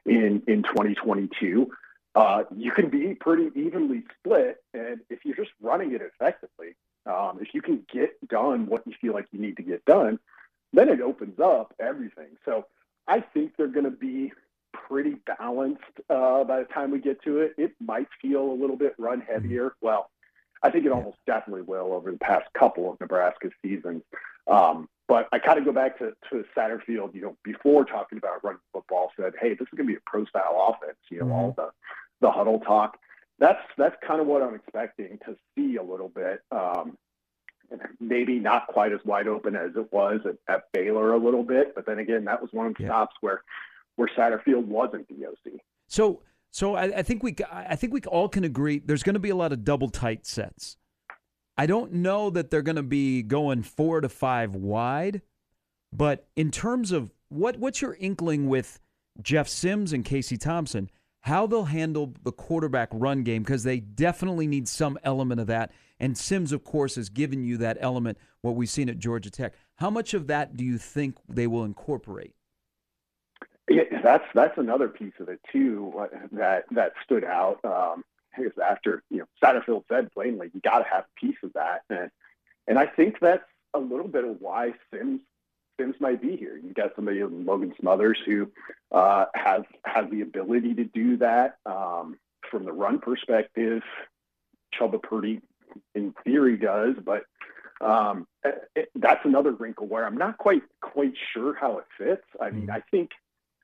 in, 0.06 0.42
in 0.46 0.62
2022. 0.62 1.70
Uh, 2.16 2.42
you 2.56 2.72
can 2.72 2.88
be 2.88 3.14
pretty 3.14 3.50
evenly 3.54 4.02
split. 4.18 4.56
And 4.74 5.00
if 5.08 5.24
you're 5.24 5.36
just 5.36 5.52
running 5.60 5.92
it 5.94 6.02
effectively, 6.02 6.74
um, 7.06 7.38
if 7.40 7.54
you 7.54 7.62
can 7.62 7.84
get 7.92 8.10
done 8.28 8.66
what 8.66 8.84
you 8.86 8.94
feel 9.00 9.12
like 9.12 9.26
you 9.30 9.40
need 9.40 9.56
to 9.58 9.62
get 9.62 9.84
done, 9.84 10.18
then 10.72 10.88
it 10.88 11.00
opens 11.00 11.38
up 11.40 11.74
everything. 11.80 12.36
So 12.44 12.66
I 13.08 13.20
think 13.20 13.52
they're 13.56 13.68
going 13.68 13.84
to 13.84 13.90
be 13.90 14.32
pretty 14.72 15.16
balanced 15.38 15.82
uh, 16.08 16.44
by 16.44 16.60
the 16.60 16.66
time 16.72 16.90
we 16.90 17.00
get 17.00 17.22
to 17.24 17.40
it. 17.40 17.54
It 17.58 17.72
might 17.80 18.08
feel 18.20 18.42
a 18.42 18.54
little 18.54 18.76
bit 18.76 18.94
run 18.98 19.20
heavier. 19.20 19.74
Well, 19.80 20.10
I 20.62 20.70
think 20.70 20.84
it 20.84 20.92
almost 20.92 21.18
definitely 21.26 21.62
will 21.62 21.92
over 21.92 22.10
the 22.12 22.18
past 22.18 22.46
couple 22.56 22.92
of 22.92 23.00
Nebraska 23.00 23.50
seasons. 23.62 24.02
Um, 24.46 24.88
but 25.08 25.28
I 25.32 25.38
kind 25.38 25.58
of 25.58 25.64
go 25.64 25.72
back 25.72 25.98
to, 25.98 26.12
to 26.30 26.44
Satterfield, 26.56 27.14
you 27.14 27.22
know, 27.22 27.36
before 27.42 27.84
talking 27.84 28.18
about 28.18 28.44
running 28.44 28.60
football, 28.72 29.10
said, 29.18 29.32
hey, 29.40 29.50
this 29.50 29.62
is 29.62 29.76
going 29.76 29.88
to 29.88 29.92
be 29.92 29.96
a 29.96 30.02
pro 30.06 30.24
style 30.26 30.76
offense, 30.76 30.98
you 31.10 31.18
know, 31.20 31.32
all 31.32 31.54
the, 31.56 31.70
the 32.20 32.30
huddle 32.30 32.60
talk. 32.60 32.96
That's, 33.38 33.62
that's 33.76 33.96
kind 34.06 34.20
of 34.20 34.26
what 34.26 34.42
I'm 34.42 34.54
expecting 34.54 35.18
to 35.24 35.34
see 35.56 35.76
a 35.76 35.82
little 35.82 36.10
bit. 36.10 36.42
Um, 36.52 36.96
maybe 38.00 38.38
not 38.38 38.66
quite 38.66 38.92
as 38.92 39.00
wide 39.04 39.28
open 39.28 39.56
as 39.56 39.70
it 39.76 39.92
was 39.92 40.20
at, 40.24 40.36
at 40.52 40.72
Baylor 40.72 41.12
a 41.12 41.18
little 41.18 41.42
bit, 41.42 41.74
but 41.74 41.86
then 41.86 41.98
again, 41.98 42.24
that 42.24 42.40
was 42.40 42.50
one 42.52 42.66
of 42.66 42.74
the 42.74 42.84
yeah. 42.84 42.88
stops 42.88 43.16
where 43.20 43.42
where 43.96 44.08
Satterfield 44.16 44.64
wasn't 44.64 45.06
DOC. 45.08 45.60
So, 45.86 46.22
so 46.50 46.74
I, 46.74 46.98
I 46.98 47.02
think 47.02 47.22
we 47.22 47.36
I 47.52 47.76
think 47.76 47.92
we 47.92 48.00
all 48.02 48.28
can 48.28 48.44
agree 48.44 48.78
there's 48.78 49.02
going 49.02 49.14
to 49.14 49.20
be 49.20 49.30
a 49.30 49.36
lot 49.36 49.52
of 49.52 49.64
double 49.64 49.88
tight 49.88 50.26
sets. 50.26 50.76
I 51.56 51.66
don't 51.66 51.92
know 51.92 52.30
that 52.30 52.50
they're 52.50 52.62
going 52.62 52.76
to 52.76 52.82
be 52.82 53.22
going 53.22 53.62
four 53.62 54.00
to 54.00 54.08
five 54.08 54.54
wide, 54.54 55.22
but 55.92 56.26
in 56.36 56.50
terms 56.50 56.92
of 56.92 57.12
what 57.28 57.58
what's 57.58 57.82
your 57.82 57.94
inkling 58.00 58.48
with 58.48 58.80
Jeff 59.20 59.48
Sims 59.48 59.92
and 59.92 60.04
Casey 60.04 60.36
Thompson? 60.36 60.90
How 61.22 61.46
they'll 61.46 61.64
handle 61.64 62.14
the 62.22 62.32
quarterback 62.32 62.88
run 62.92 63.22
game 63.22 63.42
because 63.42 63.62
they 63.62 63.80
definitely 63.80 64.46
need 64.46 64.66
some 64.68 64.98
element 65.04 65.40
of 65.40 65.46
that. 65.48 65.70
And 65.98 66.16
Sims, 66.16 66.50
of 66.52 66.64
course, 66.64 66.94
has 66.94 67.10
given 67.10 67.44
you 67.44 67.58
that 67.58 67.76
element. 67.80 68.16
What 68.40 68.56
we've 68.56 68.70
seen 68.70 68.88
at 68.88 68.98
Georgia 68.98 69.30
Tech. 69.30 69.54
How 69.76 69.90
much 69.90 70.14
of 70.14 70.26
that 70.28 70.56
do 70.56 70.64
you 70.64 70.78
think 70.78 71.16
they 71.28 71.46
will 71.46 71.64
incorporate? 71.64 72.34
Yeah, 73.68 73.82
that's 74.02 74.24
that's 74.34 74.56
another 74.56 74.88
piece 74.88 75.12
of 75.20 75.28
it 75.28 75.40
too 75.52 75.92
that 76.32 76.64
that 76.72 76.92
stood 77.04 77.24
out. 77.24 77.64
Um, 77.64 78.02
is 78.38 78.52
after 78.64 79.02
you 79.10 79.18
know 79.18 79.26
Satterfield 79.42 79.84
said 79.88 80.12
plainly, 80.12 80.50
you 80.54 80.60
got 80.60 80.78
to 80.78 80.84
have 80.84 81.04
a 81.04 81.20
piece 81.20 81.36
of 81.42 81.52
that, 81.52 81.82
and 81.90 82.10
and 82.66 82.78
I 82.78 82.86
think 82.86 83.20
that's 83.20 83.44
a 83.74 83.78
little 83.78 84.08
bit 84.08 84.24
of 84.24 84.40
why 84.40 84.72
Sims 84.92 85.20
Sims 85.80 85.96
might 85.98 86.20
be 86.20 86.36
here. 86.36 86.56
You 86.56 86.74
got 86.74 86.94
somebody 86.94 87.22
like 87.22 87.32
Logan 87.32 87.74
Smothers 87.80 88.18
who 88.26 88.50
uh, 88.92 89.26
has 89.34 89.62
has 89.84 90.04
the 90.10 90.20
ability 90.20 90.74
to 90.74 90.84
do 90.84 91.16
that 91.18 91.56
um, 91.64 92.18
from 92.50 92.64
the 92.64 92.72
run 92.72 92.98
perspective. 92.98 93.82
Chubba 94.78 95.02
Purdy, 95.02 95.40
in 95.94 96.14
theory, 96.22 96.56
does, 96.56 96.96
but 97.04 97.24
um, 97.80 98.26
it, 98.44 98.90
that's 98.94 99.24
another 99.24 99.52
wrinkle 99.52 99.86
where 99.86 100.06
I'm 100.06 100.18
not 100.18 100.36
quite 100.36 100.62
quite 100.82 101.14
sure 101.32 101.54
how 101.54 101.78
it 101.78 101.86
fits. 101.96 102.24
I 102.40 102.50
mean, 102.50 102.62
mm-hmm. 102.62 102.72
I 102.72 102.82
think 102.90 103.10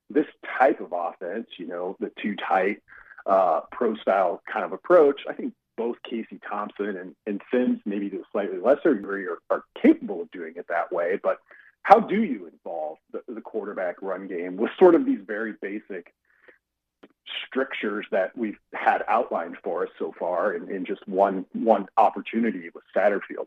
this 0.09 0.27
type 0.59 0.81
of 0.81 0.93
offense, 0.93 1.49
you 1.59 1.67
know, 1.67 1.97
the 2.01 2.11
two 2.23 2.35
tight 2.37 2.79
uh, 3.27 3.61
pro 3.73 3.95
style 3.97 4.41
kind 4.51 4.65
of 4.65 4.73
approach, 4.73 5.21
I 5.29 5.35
think 5.35 5.53
both 5.77 5.97
Casey 6.09 6.41
Thompson 6.49 6.97
and, 6.97 7.15
and 7.27 7.43
Sims, 7.53 7.81
maybe 7.85 8.09
to 8.09 8.19
a 8.19 8.25
slightly 8.33 8.59
lesser 8.59 8.95
degree, 8.95 9.27
are, 9.27 9.39
are 9.51 9.65
capable 9.81 10.23
of 10.23 10.31
doing 10.31 10.55
it 10.57 10.67
that 10.69 10.91
way. 10.91 11.19
But 11.23 11.39
how 11.87 12.01
do 12.01 12.25
you 12.25 12.49
involve 12.53 12.99
the, 13.13 13.23
the 13.33 13.41
quarterback 13.41 14.03
run 14.03 14.27
game 14.27 14.57
with 14.57 14.73
sort 14.77 14.97
of 14.97 15.07
these 15.07 15.21
very 15.25 15.53
basic 15.63 16.13
strictures 17.47 18.05
that 18.11 18.37
we've 18.37 18.59
had 18.75 19.05
outlined 19.07 19.57
for 19.63 19.85
us 19.85 19.89
so 19.97 20.13
far 20.19 20.53
in, 20.53 20.69
in 20.69 20.85
just 20.85 21.07
one 21.07 21.47
one 21.53 21.87
opportunity 21.97 22.71
with 22.75 22.83
Satterfield? 22.95 23.47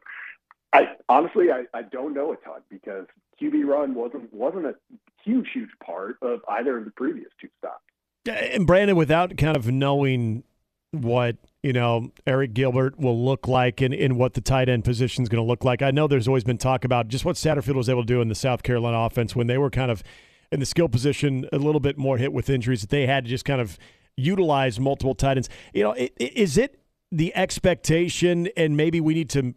I 0.72 0.96
honestly 1.10 1.52
I, 1.52 1.66
I 1.74 1.82
don't 1.82 2.14
know 2.14 2.32
a 2.32 2.38
ton 2.38 2.62
because 2.70 3.08
QB 3.42 3.66
run 3.66 3.94
wasn't 3.94 4.34
wasn't 4.34 4.68
a 4.68 4.76
huge 5.22 5.50
huge 5.54 5.72
part 5.86 6.16
of 6.22 6.40
either 6.48 6.78
of 6.78 6.86
the 6.86 6.92
previous 6.92 7.32
two 7.42 7.50
stops. 7.58 7.84
And 8.26 8.66
Brandon, 8.66 8.96
without 8.96 9.36
kind 9.36 9.58
of 9.58 9.68
knowing 9.68 10.46
what 10.92 11.36
you 11.64 11.74
know 11.74 12.12
Arik 12.26 12.54
Gilbert 12.54 13.00
will 13.00 13.24
look 13.24 13.48
like 13.48 13.82
and, 13.82 13.94
and 13.94 14.18
what 14.18 14.34
the 14.34 14.42
tight 14.42 14.70
end 14.70 14.84
position 14.84 15.24
is 15.24 15.30
going 15.30 15.44
to 15.44 15.48
look 15.48 15.64
like, 15.64 15.82
I 15.82 15.92
know 15.92 16.08
there's 16.08 16.28
always 16.28 16.44
been 16.44 16.58
talk 16.58 16.86
about 16.86 17.08
just 17.08 17.26
what 17.26 17.36
Satterfield 17.36 17.76
was 17.76 17.90
able 17.90 18.04
to 18.04 18.08
do 18.08 18.22
in 18.22 18.30
the 18.30 18.36
South 18.36 18.64
Carolina 18.64 18.98
offense 19.00 19.36
when 19.36 19.48
they 19.48 19.58
were 19.58 19.70
kind 19.70 19.92
of 19.92 20.04
in 20.52 20.60
the 20.60 20.66
skill 20.66 20.90
position 20.90 21.48
a 21.52 21.58
little 21.58 21.80
bit 21.80 21.98
more 21.98 22.18
hit 22.18 22.34
with 22.34 22.50
injuries 22.50 22.82
that 22.82 22.90
they 22.90 23.06
had 23.06 23.26
to 23.26 23.30
just 23.30 23.46
kind 23.46 23.62
of 23.62 23.78
utilize 24.18 24.80
multiple 24.80 25.16
tight 25.16 25.38
ends. 25.38 25.50
You 25.74 25.84
know, 25.84 25.96
is 26.18 26.58
it 26.58 26.80
the 27.12 27.36
expectation, 27.36 28.50
and 28.56 28.78
maybe 28.78 29.02
we 29.02 29.14
need 29.14 29.30
to 29.32 29.54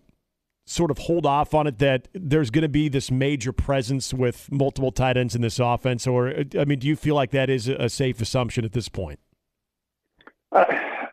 sort 0.66 0.90
of 0.90 0.98
hold 0.98 1.26
off 1.26 1.54
on 1.54 1.66
it 1.66 1.78
that 1.78 2.08
there's 2.14 2.50
going 2.50 2.62
to 2.62 2.68
be 2.68 2.88
this 2.88 3.10
major 3.10 3.52
presence 3.52 4.14
with 4.14 4.50
multiple 4.50 4.92
tight 4.92 5.16
ends 5.16 5.34
in 5.34 5.42
this 5.42 5.58
offense? 5.58 6.06
Or, 6.06 6.32
I 6.58 6.64
mean, 6.64 6.78
do 6.78 6.86
you 6.86 6.96
feel 6.96 7.14
like 7.14 7.30
that 7.32 7.50
is 7.50 7.68
a 7.68 7.88
safe 7.88 8.20
assumption 8.20 8.64
at 8.64 8.72
this 8.72 8.88
point? 8.88 9.18
Uh, 10.50 10.64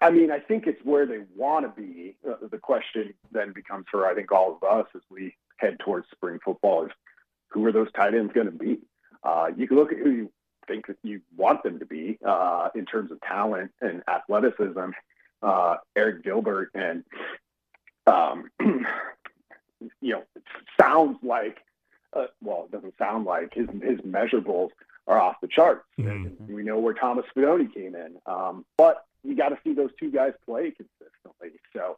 I 0.01 0.09
mean, 0.11 0.31
I 0.31 0.39
think 0.39 0.65
it's 0.65 0.83
where 0.83 1.05
they 1.05 1.19
want 1.35 1.65
to 1.65 1.81
be. 1.81 2.15
Uh, 2.27 2.35
the 2.49 2.57
question 2.57 3.13
then 3.31 3.51
becomes 3.53 3.85
for, 3.91 4.07
I 4.07 4.15
think, 4.15 4.31
all 4.31 4.55
of 4.55 4.63
us 4.63 4.87
as 4.95 5.01
we 5.09 5.35
head 5.57 5.77
towards 5.79 6.07
spring 6.11 6.39
football 6.43 6.85
is 6.85 6.91
who 7.49 7.65
are 7.65 7.71
those 7.71 7.91
tight 7.93 8.13
ends 8.13 8.31
going 8.33 8.45
to 8.45 8.51
be? 8.51 8.79
Uh, 9.23 9.47
you 9.55 9.67
can 9.67 9.77
look 9.77 9.91
at 9.91 9.97
who 9.97 10.11
you 10.11 10.31
think 10.67 10.87
that 10.87 10.97
you 11.03 11.21
want 11.35 11.63
them 11.63 11.79
to 11.79 11.85
be 11.85 12.17
uh, 12.25 12.69
in 12.75 12.85
terms 12.85 13.11
of 13.11 13.19
talent 13.21 13.71
and 13.81 14.03
athleticism. 14.07 14.91
Uh, 15.41 15.77
Arik 15.97 16.23
Gilbert 16.23 16.69
and 16.73 17.03
um, 18.07 18.49
you 18.59 20.13
know, 20.13 20.23
it 20.35 20.43
sounds 20.79 21.17
like, 21.23 21.59
uh, 22.13 22.25
well, 22.41 22.65
it 22.65 22.71
doesn't 22.71 22.97
sound 22.97 23.25
like 23.25 23.53
his 23.53 23.67
his 23.83 23.99
measurables 23.99 24.69
are 25.07 25.19
off 25.19 25.35
the 25.41 25.47
charts. 25.47 25.85
Mm-hmm. 25.99 26.53
We 26.53 26.63
know 26.63 26.79
where 26.79 26.93
Thomas 26.93 27.25
Fidone 27.35 27.73
came 27.73 27.95
in, 27.95 28.15
um, 28.25 28.65
but 28.77 29.05
you 29.23 29.35
got 29.35 29.49
to 29.49 29.57
see 29.63 29.73
those 29.73 29.91
two 29.99 30.11
guys 30.11 30.33
play 30.45 30.71
consistently. 30.71 31.59
So 31.73 31.97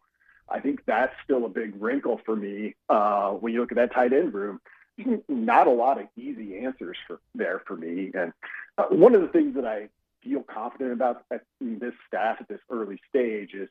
I 0.49 0.59
think 0.59 0.83
that's 0.85 1.13
still 1.23 1.45
a 1.45 1.49
big 1.49 1.81
wrinkle 1.81 2.19
for 2.25 2.35
me 2.35 2.75
uh, 2.89 3.31
when 3.31 3.53
you 3.53 3.61
look 3.61 3.71
at 3.71 3.77
that 3.77 3.93
tight 3.93 4.13
end 4.13 4.33
room. 4.33 4.59
Not 5.27 5.67
a 5.67 5.71
lot 5.71 5.99
of 5.99 6.07
easy 6.17 6.59
answers 6.59 6.97
for 7.07 7.19
there 7.33 7.61
for 7.65 7.75
me. 7.75 8.11
And 8.13 8.33
uh, 8.77 8.85
one 8.89 9.15
of 9.15 9.21
the 9.21 9.27
things 9.27 9.55
that 9.55 9.65
I 9.65 9.89
feel 10.23 10.43
confident 10.43 10.93
about 10.93 11.23
at 11.31 11.41
this 11.59 11.93
staff 12.07 12.37
at 12.39 12.47
this 12.47 12.59
early 12.69 12.99
stage 13.09 13.53
is 13.53 13.69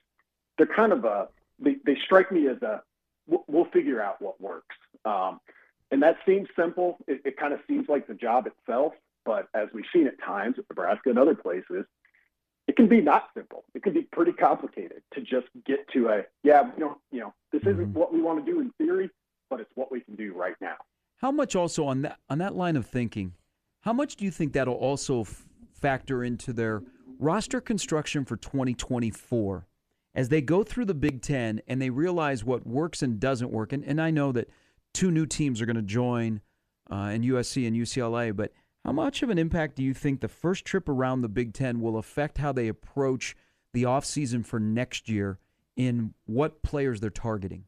they're 0.56 0.66
kind 0.66 0.92
of 0.92 1.04
a 1.04 1.28
they, 1.58 1.76
they 1.84 1.96
strike 2.04 2.32
me 2.32 2.48
as 2.48 2.60
a 2.62 2.82
we'll, 3.26 3.66
figure 3.66 4.02
out 4.02 4.20
what 4.20 4.40
works. 4.40 4.76
Um, 5.04 5.40
and 5.90 6.02
that 6.02 6.18
seems 6.26 6.48
simple. 6.56 6.98
It, 7.06 7.20
it 7.24 7.36
kind 7.36 7.52
of 7.52 7.60
seems 7.68 7.88
like 7.88 8.06
the 8.06 8.14
job 8.14 8.46
itself, 8.46 8.94
but 9.24 9.48
as 9.54 9.68
we've 9.72 9.84
seen 9.92 10.06
at 10.06 10.20
times 10.20 10.56
at 10.58 10.64
Nebraska 10.68 11.10
and 11.10 11.18
other 11.18 11.34
places, 11.34 11.84
it 12.70 12.76
can 12.76 12.88
be 12.88 13.00
not 13.00 13.30
simple. 13.34 13.64
It 13.74 13.82
can 13.82 13.92
be 13.92 14.02
pretty 14.02 14.30
complicated 14.30 15.02
to 15.14 15.20
just 15.20 15.48
get 15.66 15.88
to 15.92 16.06
a 16.06 16.22
yeah, 16.44 16.70
you 16.76 16.84
know, 16.84 16.98
you 17.10 17.18
know, 17.18 17.34
this 17.50 17.62
isn't 17.62 17.76
mm-hmm. 17.76 17.98
what 17.98 18.14
we 18.14 18.22
want 18.22 18.44
to 18.46 18.48
do 18.48 18.60
in 18.60 18.70
theory, 18.78 19.10
but 19.48 19.58
it's 19.58 19.72
what 19.74 19.90
we 19.90 20.02
can 20.02 20.14
do 20.14 20.32
right 20.34 20.54
now. 20.60 20.76
How 21.16 21.32
much 21.32 21.56
also 21.56 21.84
on 21.86 22.02
that 22.02 22.18
on 22.28 22.38
that 22.38 22.54
line 22.54 22.76
of 22.76 22.86
thinking? 22.86 23.32
How 23.80 23.92
much 23.92 24.14
do 24.14 24.24
you 24.24 24.30
think 24.30 24.52
that'll 24.52 24.74
also 24.74 25.22
f- 25.22 25.48
factor 25.72 26.22
into 26.22 26.52
their 26.52 26.84
roster 27.18 27.60
construction 27.60 28.24
for 28.24 28.36
2024? 28.36 29.66
as 30.12 30.28
they 30.28 30.40
go 30.40 30.64
through 30.64 30.84
the 30.84 30.92
Big 30.92 31.22
Ten 31.22 31.60
and 31.68 31.80
they 31.80 31.88
realize 31.88 32.44
what 32.44 32.66
works 32.66 33.00
and 33.00 33.20
doesn't 33.20 33.52
work, 33.52 33.72
and, 33.72 33.84
and 33.84 34.00
I 34.00 34.10
know 34.10 34.32
that 34.32 34.50
two 34.92 35.12
new 35.12 35.24
teams 35.24 35.60
are 35.60 35.66
going 35.66 35.76
to 35.76 35.82
join 35.82 36.40
uh, 36.90 37.12
in 37.14 37.22
USC 37.22 37.64
and 37.64 37.76
UCLA, 37.76 38.34
but 38.34 38.52
how 38.84 38.92
much 38.92 39.22
of 39.22 39.30
an 39.30 39.38
impact 39.38 39.76
do 39.76 39.82
you 39.82 39.94
think 39.94 40.20
the 40.20 40.28
first 40.28 40.64
trip 40.64 40.88
around 40.88 41.20
the 41.20 41.28
Big 41.28 41.52
Ten 41.52 41.80
will 41.80 41.98
affect 41.98 42.38
how 42.38 42.52
they 42.52 42.68
approach 42.68 43.36
the 43.72 43.82
offseason 43.84 44.44
for 44.44 44.58
next 44.58 45.08
year 45.08 45.38
in 45.76 46.14
what 46.26 46.62
players 46.62 47.00
they're 47.00 47.10
targeting? 47.10 47.64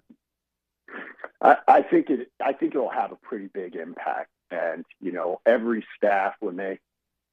I, 1.41 1.57
I 1.69 1.83
think 1.83 2.09
it. 2.09 2.31
I 2.45 2.53
think 2.53 2.75
it'll 2.75 2.89
have 2.89 3.13
a 3.13 3.17
pretty 3.17 3.49
big 3.53 3.75
impact, 3.75 4.31
and 4.51 4.85
you 5.01 5.13
know, 5.13 5.41
every 5.45 5.85
staff 5.97 6.35
when 6.41 6.57
they 6.57 6.79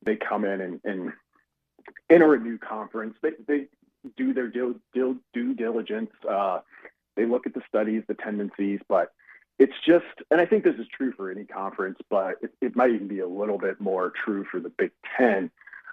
they 0.04 0.16
come 0.16 0.46
in 0.46 0.62
and, 0.62 0.82
and 0.84 1.14
enter 2.10 2.34
a 2.34 2.40
new 2.40 2.58
conference, 2.58 3.16
they, 3.22 3.32
they 3.48 3.68
do 4.18 4.34
their 4.34 4.48
due, 4.48 4.80
due, 4.94 5.20
due 5.34 5.54
diligence. 5.54 6.12
Uh, 6.28 6.60
they 7.16 7.26
look 7.26 7.46
at 7.46 7.54
the 7.54 7.62
studies, 7.68 8.04
the 8.08 8.14
tendencies, 8.14 8.80
but 8.88 9.12
it's 9.60 9.74
just, 9.86 10.06
and 10.32 10.40
I 10.40 10.46
think 10.46 10.64
this 10.64 10.78
is 10.78 10.88
true 10.88 11.12
for 11.12 11.30
any 11.30 11.44
conference, 11.44 12.00
but 12.10 12.36
it, 12.42 12.52
it 12.62 12.76
might 12.78 12.92
even 12.92 13.10
be 13.10 13.20
a 13.20 13.28
little 13.28 13.58
bit 13.58 13.80
more 13.82 14.12
true 14.24 14.46
for 14.50 14.62
the 14.62 14.70
Big 14.70 14.92
Ten. 15.18 15.52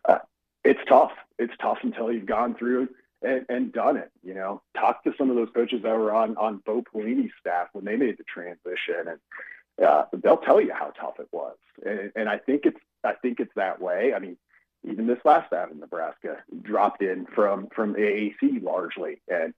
Uh, 0.08 0.18
it's 0.64 0.80
tough. 0.88 1.12
It's 1.38 1.52
tough 1.60 1.78
until 1.82 2.12
you've 2.12 2.26
gone 2.26 2.54
through 2.54 2.88
and, 3.22 3.44
and, 3.48 3.72
done 3.72 3.96
it. 3.96 4.12
You 4.24 4.34
know, 4.34 4.62
talk 4.76 5.02
to 5.02 5.12
some 5.18 5.30
of 5.30 5.36
those 5.36 5.48
coaches 5.52 5.82
that 5.82 5.96
were 5.96 6.14
on 6.14 6.36
on 6.36 6.62
Bo 6.64 6.82
Pelini's 6.82 7.32
staff 7.40 7.68
when 7.72 7.84
they 7.84 7.96
made 7.96 8.18
the 8.18 8.24
transition, 8.24 9.08
and 9.08 9.84
uh, 9.84 10.04
they'll 10.22 10.36
tell 10.36 10.60
you 10.60 10.72
how 10.72 10.92
tough 10.98 11.18
it 11.18 11.28
was. 11.32 11.56
And, 11.84 12.12
and 12.14 12.28
I 12.28 12.38
think 12.38 12.66
it's 12.66 12.80
I 13.02 13.14
think 13.14 13.40
it's 13.40 13.54
that 13.56 13.80
way. 13.80 14.14
I 14.14 14.20
mean, 14.20 14.36
even 14.84 15.08
this 15.08 15.18
last 15.24 15.48
staff 15.48 15.72
in 15.72 15.80
Nebraska 15.80 16.36
dropped 16.62 17.02
in 17.02 17.26
from 17.34 17.68
from 17.74 17.94
AAC 17.94 18.62
largely, 18.62 19.20
and 19.28 19.54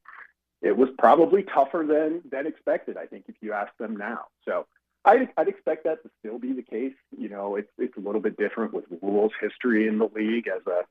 it 0.62 0.76
was 0.76 0.88
probably 0.98 1.42
tougher 1.42 1.84
than 1.86 2.22
than 2.30 2.46
expected. 2.46 2.96
I 2.96 3.06
think 3.06 3.24
if 3.28 3.36
you 3.40 3.52
ask 3.52 3.76
them 3.78 3.96
now, 3.96 4.26
so 4.44 4.66
I'd, 5.04 5.28
I'd 5.36 5.48
expect 5.48 5.84
that 5.84 6.02
to 6.02 6.10
still 6.18 6.38
be 6.38 6.52
the 6.52 6.62
case. 6.62 6.94
You 7.16 7.28
know, 7.28 7.56
it's 7.56 7.70
it's 7.78 7.96
a 7.96 8.00
little 8.00 8.20
bit 8.20 8.36
different 8.36 8.74
with 8.74 8.84
Rhule's 9.02 9.32
history 9.40 9.88
in 9.88 9.98
the 9.98 10.08
league 10.14 10.48
as 10.48 10.62
a 10.66 10.82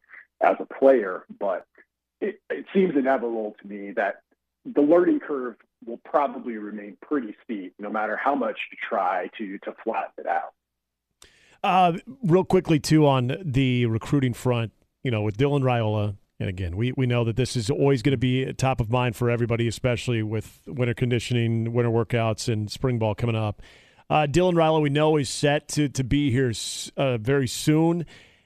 as 0.46 0.56
a 0.60 0.66
player, 0.66 1.26
but 1.40 1.66
it, 2.22 2.40
it 2.50 2.66
seems 2.74 2.96
inevitable 2.96 3.56
to 3.62 3.68
me 3.68 3.92
that 3.92 4.22
the 4.66 4.82
learning 4.82 5.20
curve 5.20 5.56
will 5.86 6.00
probably 6.06 6.58
remain 6.58 6.98
pretty 7.02 7.36
steep, 7.44 7.74
no 7.80 7.90
matter 7.90 8.18
how 8.18 8.36
much 8.36 8.58
you 8.72 8.78
try 8.88 9.30
to 9.38 9.58
to 9.60 9.74
flatten 9.84 10.12
it 10.18 10.28
out. 10.28 10.54
Uh, 11.64 11.98
real 12.24 12.44
quickly 12.44 12.80
too 12.80 13.06
on 13.06 13.36
the 13.44 13.86
recruiting 13.88 14.34
front, 14.34 14.72
you 15.04 15.12
know, 15.12 15.22
with 15.22 15.38
Dylan 15.38 15.62
Raiola 15.62 16.16
And 16.40 16.50
again, 16.50 16.78
we, 16.78 16.94
we 16.96 17.08
know 17.08 17.24
that 17.24 17.36
this 17.36 17.56
is 17.56 17.70
always 17.70 18.04
going 18.04 18.12
to 18.12 18.18
be 18.18 18.52
top 18.54 18.80
of 18.80 18.92
mind 18.92 19.16
for 19.16 19.30
everybody, 19.30 19.68
especially 19.68 20.22
with 20.22 20.62
winter 20.68 20.94
conditioning, 20.94 21.74
winter 21.74 21.90
workouts, 21.90 22.52
and 22.52 22.72
spring 22.72 23.00
ball 23.00 23.16
coming 23.16 23.36
up. 23.36 23.62
Uh, 24.10 24.28
Dylan 24.30 24.54
Raiola, 24.54 24.82
we 24.82 24.90
know 24.90 25.18
is 25.18 25.30
set 25.30 25.68
to 25.70 25.90
to 25.90 26.04
be 26.04 26.32
here 26.32 26.54
uh, 26.96 27.18
very 27.18 27.48
soon. 27.48 28.06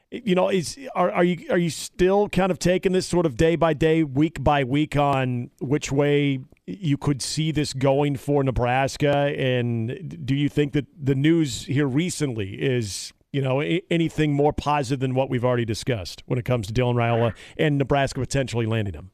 You 0.10 0.36
know, 0.36 0.50
is 0.50 0.80
are, 0.96 1.12
are 1.12 1.24
you 1.24 1.46
are 1.52 1.58
you 1.58 1.70
still 1.70 2.30
kind 2.30 2.52
of 2.52 2.60
taking 2.60 2.94
this 2.94 3.06
sort 3.06 3.26
of 3.26 3.38
day 3.38 3.56
by 3.56 3.74
day, 3.74 4.04
week 4.04 4.44
by 4.44 4.64
week 4.64 4.96
on 4.96 5.52
which 5.60 5.92
way 5.92 6.40
you 6.66 6.98
could 6.98 7.22
see 7.22 7.52
this 7.52 7.74
going 7.74 8.16
for 8.16 8.44
Nebraska? 8.44 9.34
And 9.38 10.26
do 10.26 10.34
you 10.34 10.50
think 10.50 10.74
that 10.74 10.88
the 11.00 11.16
news 11.16 11.66
here 11.66 11.88
recently 11.88 12.54
is 12.54 13.14
you 13.32 13.42
know, 13.42 13.62
anything 13.62 14.34
more 14.34 14.54
positive 14.54 15.00
than 15.00 15.16
what 15.16 15.30
we've 15.30 15.46
already 15.46 15.66
discussed 15.66 16.24
when 16.26 16.38
it 16.38 16.46
comes 16.46 16.68
to 16.68 16.74
Dylan 16.74 16.96
Raiola 16.96 17.34
and 17.58 17.78
Nebraska 17.78 18.20
potentially 18.20 18.66
landing 18.66 18.94
him? 18.94 19.12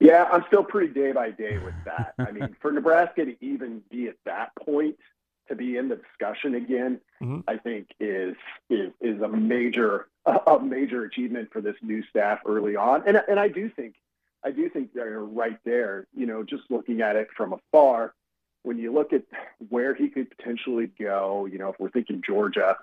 Yeah, 0.00 0.28
I'm 0.30 0.44
still 0.48 0.64
pretty 0.64 0.92
day 0.92 1.12
by 1.12 1.30
day 1.30 1.58
with 1.58 1.74
that. 1.86 2.14
I 2.18 2.30
mean, 2.30 2.56
for 2.60 2.70
Nebraska 2.72 3.24
to 3.24 3.36
even 3.40 3.82
be 3.90 4.08
at 4.08 4.16
that 4.24 4.54
point, 4.56 4.96
to 5.48 5.54
be 5.54 5.76
in 5.76 5.88
the 5.88 5.96
discussion 5.96 6.54
again, 6.54 7.00
mm-hmm. 7.22 7.40
I 7.48 7.56
think 7.56 7.88
is 8.00 8.34
is 8.70 8.92
is 9.00 9.20
a 9.22 9.28
major 9.28 10.08
a 10.26 10.58
major 10.60 11.04
achievement 11.04 11.52
for 11.52 11.60
this 11.60 11.76
new 11.82 12.02
staff 12.04 12.40
early 12.46 12.76
on. 12.76 13.02
And 13.06 13.22
and 13.28 13.38
I 13.38 13.48
do 13.48 13.68
think 13.68 13.94
I 14.44 14.50
do 14.50 14.68
think 14.68 14.92
they're 14.92 15.20
right 15.20 15.58
there. 15.64 16.06
You 16.14 16.26
know, 16.26 16.42
just 16.42 16.64
looking 16.70 17.00
at 17.00 17.16
it 17.16 17.28
from 17.36 17.52
afar, 17.52 18.14
when 18.64 18.78
you 18.78 18.92
look 18.92 19.12
at 19.12 19.22
where 19.68 19.94
he 19.94 20.08
could 20.08 20.28
potentially 20.36 20.90
go, 20.98 21.46
you 21.46 21.58
know, 21.58 21.68
if 21.68 21.76
we're 21.78 21.90
thinking 21.90 22.22
Georgia, 22.26 22.76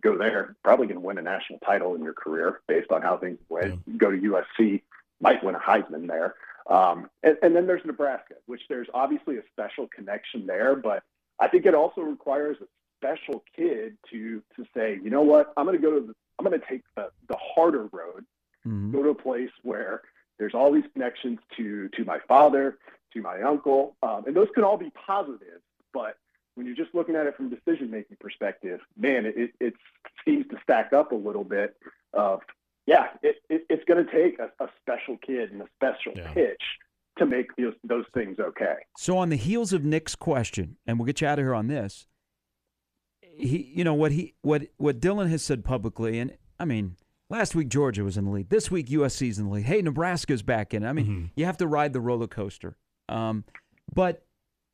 go 0.00 0.18
there, 0.18 0.56
probably 0.64 0.86
going 0.86 1.00
to 1.00 1.06
win 1.06 1.18
a 1.18 1.22
national 1.22 1.58
title 1.60 1.94
in 1.94 2.02
your 2.02 2.12
career 2.12 2.60
based 2.66 2.90
on 2.90 3.02
how 3.02 3.16
things 3.16 3.38
went. 3.48 3.80
Yeah. 3.86 3.94
Go 3.96 4.10
to 4.10 4.18
USC, 4.18 4.82
might 5.20 5.42
win 5.42 5.54
a 5.54 5.60
Heisman 5.60 6.06
there. 6.08 6.34
Um, 6.68 7.08
and, 7.22 7.36
and 7.42 7.56
then 7.56 7.66
there's 7.66 7.84
Nebraska, 7.84 8.34
which 8.46 8.62
there's 8.68 8.88
obviously 8.94 9.36
a 9.38 9.42
special 9.52 9.88
connection 9.94 10.46
there, 10.46 10.76
but 10.76 11.02
I 11.40 11.48
think 11.48 11.66
it 11.66 11.74
also 11.74 12.02
requires 12.02 12.56
a 12.60 12.66
special 12.98 13.42
kid 13.56 13.96
to 14.10 14.42
to 14.56 14.64
say, 14.74 14.98
you 15.02 15.10
know 15.10 15.22
what, 15.22 15.52
I'm 15.56 15.66
going 15.66 15.76
to 15.76 15.82
go 15.82 15.98
to 15.98 16.06
the, 16.06 16.14
I'm 16.38 16.46
going 16.46 16.58
to 16.58 16.66
take 16.66 16.82
the, 16.96 17.10
the 17.28 17.36
harder 17.36 17.88
road, 17.92 18.24
mm-hmm. 18.66 18.92
go 18.92 19.02
to 19.02 19.08
a 19.10 19.14
place 19.14 19.50
where 19.62 20.02
there's 20.38 20.54
all 20.54 20.72
these 20.72 20.84
connections 20.92 21.40
to 21.56 21.88
to 21.90 22.04
my 22.04 22.20
father, 22.28 22.78
to 23.14 23.22
my 23.22 23.42
uncle, 23.42 23.96
um, 24.02 24.24
and 24.26 24.36
those 24.36 24.48
can 24.54 24.64
all 24.64 24.76
be 24.76 24.90
positive. 24.90 25.60
But 25.92 26.16
when 26.54 26.66
you're 26.66 26.76
just 26.76 26.94
looking 26.94 27.16
at 27.16 27.26
it 27.26 27.36
from 27.36 27.46
a 27.46 27.50
decision 27.50 27.90
making 27.90 28.16
perspective, 28.20 28.80
man, 28.96 29.26
it, 29.26 29.52
it 29.60 29.74
seems 30.24 30.46
to 30.48 30.56
stack 30.62 30.92
up 30.92 31.12
a 31.12 31.16
little 31.16 31.44
bit. 31.44 31.76
Of 32.12 32.40
yeah, 32.86 33.08
it, 33.22 33.36
it, 33.48 33.64
it's 33.70 33.84
going 33.84 34.04
to 34.04 34.10
take 34.10 34.38
a, 34.38 34.50
a, 34.62 34.68
special 34.80 35.16
kid 35.18 35.52
and 35.52 35.62
a 35.62 35.66
special 35.76 36.12
yeah. 36.14 36.32
pitch 36.32 36.62
to 37.18 37.26
make 37.26 37.54
those, 37.56 37.74
those 37.84 38.04
things 38.12 38.38
okay. 38.38 38.76
So 38.98 39.16
on 39.18 39.28
the 39.28 39.36
heels 39.36 39.72
of 39.72 39.84
Nick's 39.84 40.14
question, 40.14 40.76
and 40.86 40.98
we'll 40.98 41.06
get 41.06 41.20
you 41.20 41.26
out 41.26 41.38
of 41.38 41.44
here 41.44 41.54
on 41.54 41.68
this. 41.68 42.06
He, 43.20 43.72
you 43.74 43.84
know 43.84 43.94
what 43.94 44.12
he, 44.12 44.34
what 44.42 44.64
what 44.76 45.00
Dylan 45.00 45.30
has 45.30 45.42
said 45.42 45.64
publicly, 45.64 46.18
and 46.18 46.36
I 46.60 46.66
mean, 46.66 46.96
last 47.30 47.54
week 47.54 47.68
Georgia 47.68 48.04
was 48.04 48.18
in 48.18 48.26
the 48.26 48.30
lead. 48.30 48.50
This 48.50 48.70
week 48.70 48.88
USC's 48.88 49.38
in 49.38 49.46
the 49.46 49.50
lead. 49.50 49.64
Hey, 49.64 49.80
Nebraska's 49.80 50.42
back 50.42 50.74
in. 50.74 50.84
I 50.84 50.92
mean, 50.92 51.06
mm-hmm. 51.06 51.24
you 51.34 51.46
have 51.46 51.56
to 51.56 51.66
ride 51.66 51.94
the 51.94 52.00
roller 52.00 52.26
coaster. 52.26 52.76
Um, 53.08 53.44
but 53.94 54.24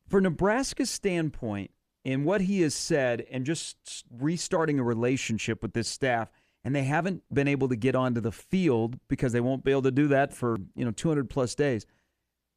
for 0.07 0.21
Nebraska's 0.21 0.89
standpoint, 0.89 1.71
and 2.05 2.25
what 2.25 2.41
he 2.41 2.61
has 2.61 2.73
said, 2.73 3.25
and 3.29 3.45
just 3.45 4.05
restarting 4.09 4.79
a 4.79 4.83
relationship 4.83 5.61
with 5.61 5.73
this 5.73 5.87
staff, 5.87 6.31
and 6.63 6.75
they 6.75 6.83
haven't 6.83 7.23
been 7.31 7.47
able 7.47 7.69
to 7.69 7.75
get 7.75 7.95
onto 7.95 8.21
the 8.21 8.31
field 8.31 8.99
because 9.07 9.33
they 9.33 9.41
won't 9.41 9.63
be 9.63 9.71
able 9.71 9.83
to 9.83 9.91
do 9.91 10.07
that 10.07 10.33
for 10.33 10.57
you 10.75 10.85
know 10.85 10.91
200 10.91 11.29
plus 11.29 11.55
days. 11.55 11.85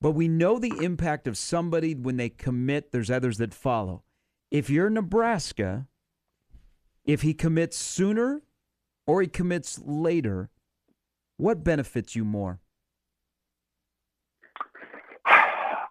But 0.01 0.13
we 0.13 0.27
know 0.27 0.59
the 0.59 0.73
impact 0.81 1.27
of 1.29 1.39
somebody 1.39 1.95
when 1.95 2.17
they 2.17 2.29
commit. 2.29 2.91
There's 2.91 3.11
others 3.11 3.39
that 3.39 3.55
follow. 3.55 4.03
If 4.51 4.69
you're 4.69 4.91
Nebraska, 4.91 5.87
if 7.05 7.23
he 7.23 7.35
commits 7.35 7.77
sooner 7.77 8.43
or 9.07 9.23
he 9.23 9.29
commits 9.29 9.81
later, 9.85 10.51
what 11.37 11.65
benefits 11.65 12.15
you 12.17 12.25
more? 12.25 12.61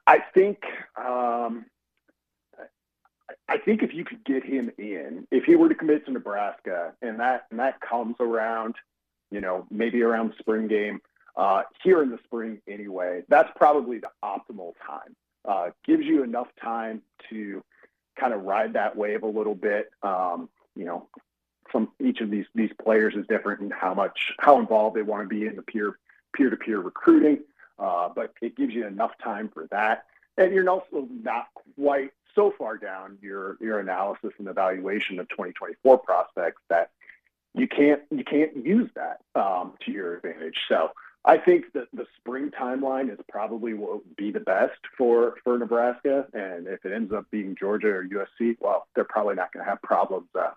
I 0.08 0.20
think 0.34 0.64
um, 0.98 1.66
I 3.48 3.58
think 3.58 3.84
if 3.84 3.94
you 3.94 4.04
could 4.04 4.24
get 4.24 4.44
him 4.44 4.72
in, 4.78 5.28
if 5.32 5.46
he 5.46 5.56
were 5.56 5.70
to 5.70 5.76
commit 5.76 6.06
to 6.06 6.12
Nebraska, 6.12 6.94
and 7.02 7.20
that 7.20 7.48
and 7.52 7.60
that 7.60 7.80
comes 7.82 8.16
around, 8.20 8.76
you 9.30 9.42
know, 9.42 9.66
maybe 9.70 10.02
around 10.02 10.32
the 10.32 10.36
spring 10.40 10.68
game, 10.68 11.02
uh, 11.36 11.64
here 11.84 12.02
in 12.04 12.10
the 12.10 12.20
spring 12.24 12.62
anyway, 12.68 13.24
that's 13.30 13.50
probably 13.56 14.00
the 14.00 14.10
optimal 14.24 14.74
time. 14.86 15.16
Uh, 15.44 15.70
gives 15.86 16.06
you 16.06 16.24
enough 16.24 16.48
time 16.62 17.02
to 17.30 17.64
kind 18.20 18.34
of 18.34 18.44
ride 18.44 18.74
that 18.74 18.96
wave 18.96 19.24
a 19.24 19.28
little 19.28 19.56
bit. 19.56 19.90
Um, 20.04 20.50
you 20.76 20.86
know, 20.86 21.08
each 22.00 22.22
of 22.22 22.30
these 22.30 22.46
these 22.54 22.72
players 22.82 23.16
is 23.16 23.26
different 23.28 23.62
in 23.62 23.72
how 23.72 23.94
much 23.94 24.34
how 24.40 24.60
involved 24.60 24.96
they 24.96 25.02
want 25.02 25.24
to 25.24 25.28
be 25.28 25.46
in 25.46 25.56
the 25.56 25.62
peer 25.62 25.98
peer 26.36 26.50
to 26.50 26.58
peer 26.58 26.80
recruiting. 26.80 27.40
Uh, 27.82 28.10
but 28.16 28.34
it 28.42 28.56
gives 28.56 28.74
you 28.74 28.86
enough 28.86 29.12
time 29.24 29.50
for 29.52 29.68
that, 29.72 30.06
and 30.38 30.54
you're 30.54 30.70
also 30.70 31.08
not 31.24 31.48
quite 31.76 32.12
so 32.36 32.54
far 32.58 32.78
down 32.78 33.18
your 33.22 33.58
your 33.60 33.80
analysis 33.80 34.32
and 34.38 34.48
evaluation 34.48 35.20
of 35.20 35.28
2024 35.30 35.98
prospects 35.98 36.62
that 36.70 36.92
you 37.56 37.68
can't 37.68 38.02
you 38.12 38.24
can't 38.24 38.66
use 38.66 38.90
that 38.96 39.22
um, 39.36 39.74
to 39.86 39.92
your 39.92 40.16
advantage. 40.16 40.58
So 40.70 40.92
I 41.26 41.38
think 41.38 41.74
that 41.74 41.88
the 41.94 42.06
spring 42.18 42.52
timeline 42.52 43.12
is 43.12 43.20
probably 43.30 43.74
what 43.74 43.94
would 43.94 44.16
be 44.16 44.32
the 44.32 44.40
best 44.40 44.80
for 44.98 45.36
for 45.44 45.58
Nebraska, 45.58 46.28
and 46.34 46.68
if 46.68 46.86
it 46.86 46.92
ends 46.92 47.12
up 47.12 47.26
being 47.32 47.56
Georgia 47.60 47.88
or 47.88 48.06
USC, 48.06 48.58
well, 48.60 48.88
they're 48.96 49.04
probably 49.04 49.36
not 49.36 49.52
going 49.52 49.66
to 49.66 49.70
have 49.70 49.82
problems 49.82 50.28
uh, 50.40 50.52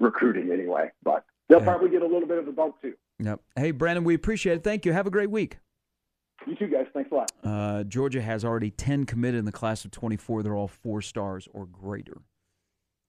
recruiting 0.00 0.52
anyway. 0.52 0.90
But 1.02 1.24
they'll 1.48 1.58
yeah. 1.58 1.64
probably 1.64 1.90
get 1.90 2.02
a 2.02 2.06
little 2.06 2.28
bit 2.28 2.38
of 2.38 2.48
a 2.48 2.52
bump 2.52 2.80
too. 2.80 2.94
Yep. 3.20 3.40
Hey, 3.56 3.72
Brandon, 3.72 4.04
we 4.04 4.14
appreciate 4.14 4.54
it. 4.54 4.64
Thank 4.64 4.86
you. 4.86 4.92
Have 4.92 5.06
a 5.06 5.10
great 5.10 5.30
week. 5.30 5.58
You 6.46 6.54
too, 6.56 6.68
guys. 6.68 6.86
Thanks 6.94 7.10
a 7.10 7.14
lot. 7.14 7.32
Uh, 7.44 7.84
Georgia 7.84 8.22
has 8.22 8.44
already 8.44 8.70
10 8.70 9.04
committed 9.06 9.38
in 9.38 9.44
the 9.44 9.52
class 9.52 9.84
of 9.84 9.90
24. 9.90 10.42
They're 10.42 10.54
all 10.54 10.68
four 10.68 11.02
stars 11.02 11.48
or 11.52 11.66
greater. 11.66 12.18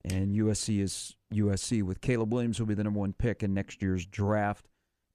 And 0.03 0.33
USC 0.35 0.81
is 0.81 1.15
USC 1.33 1.83
with 1.83 2.01
Caleb 2.01 2.33
Williams 2.33 2.59
will 2.59 2.67
be 2.67 2.73
the 2.73 2.83
number 2.83 2.99
one 2.99 3.13
pick 3.13 3.43
in 3.43 3.53
next 3.53 3.81
year's 3.81 4.05
draft, 4.05 4.67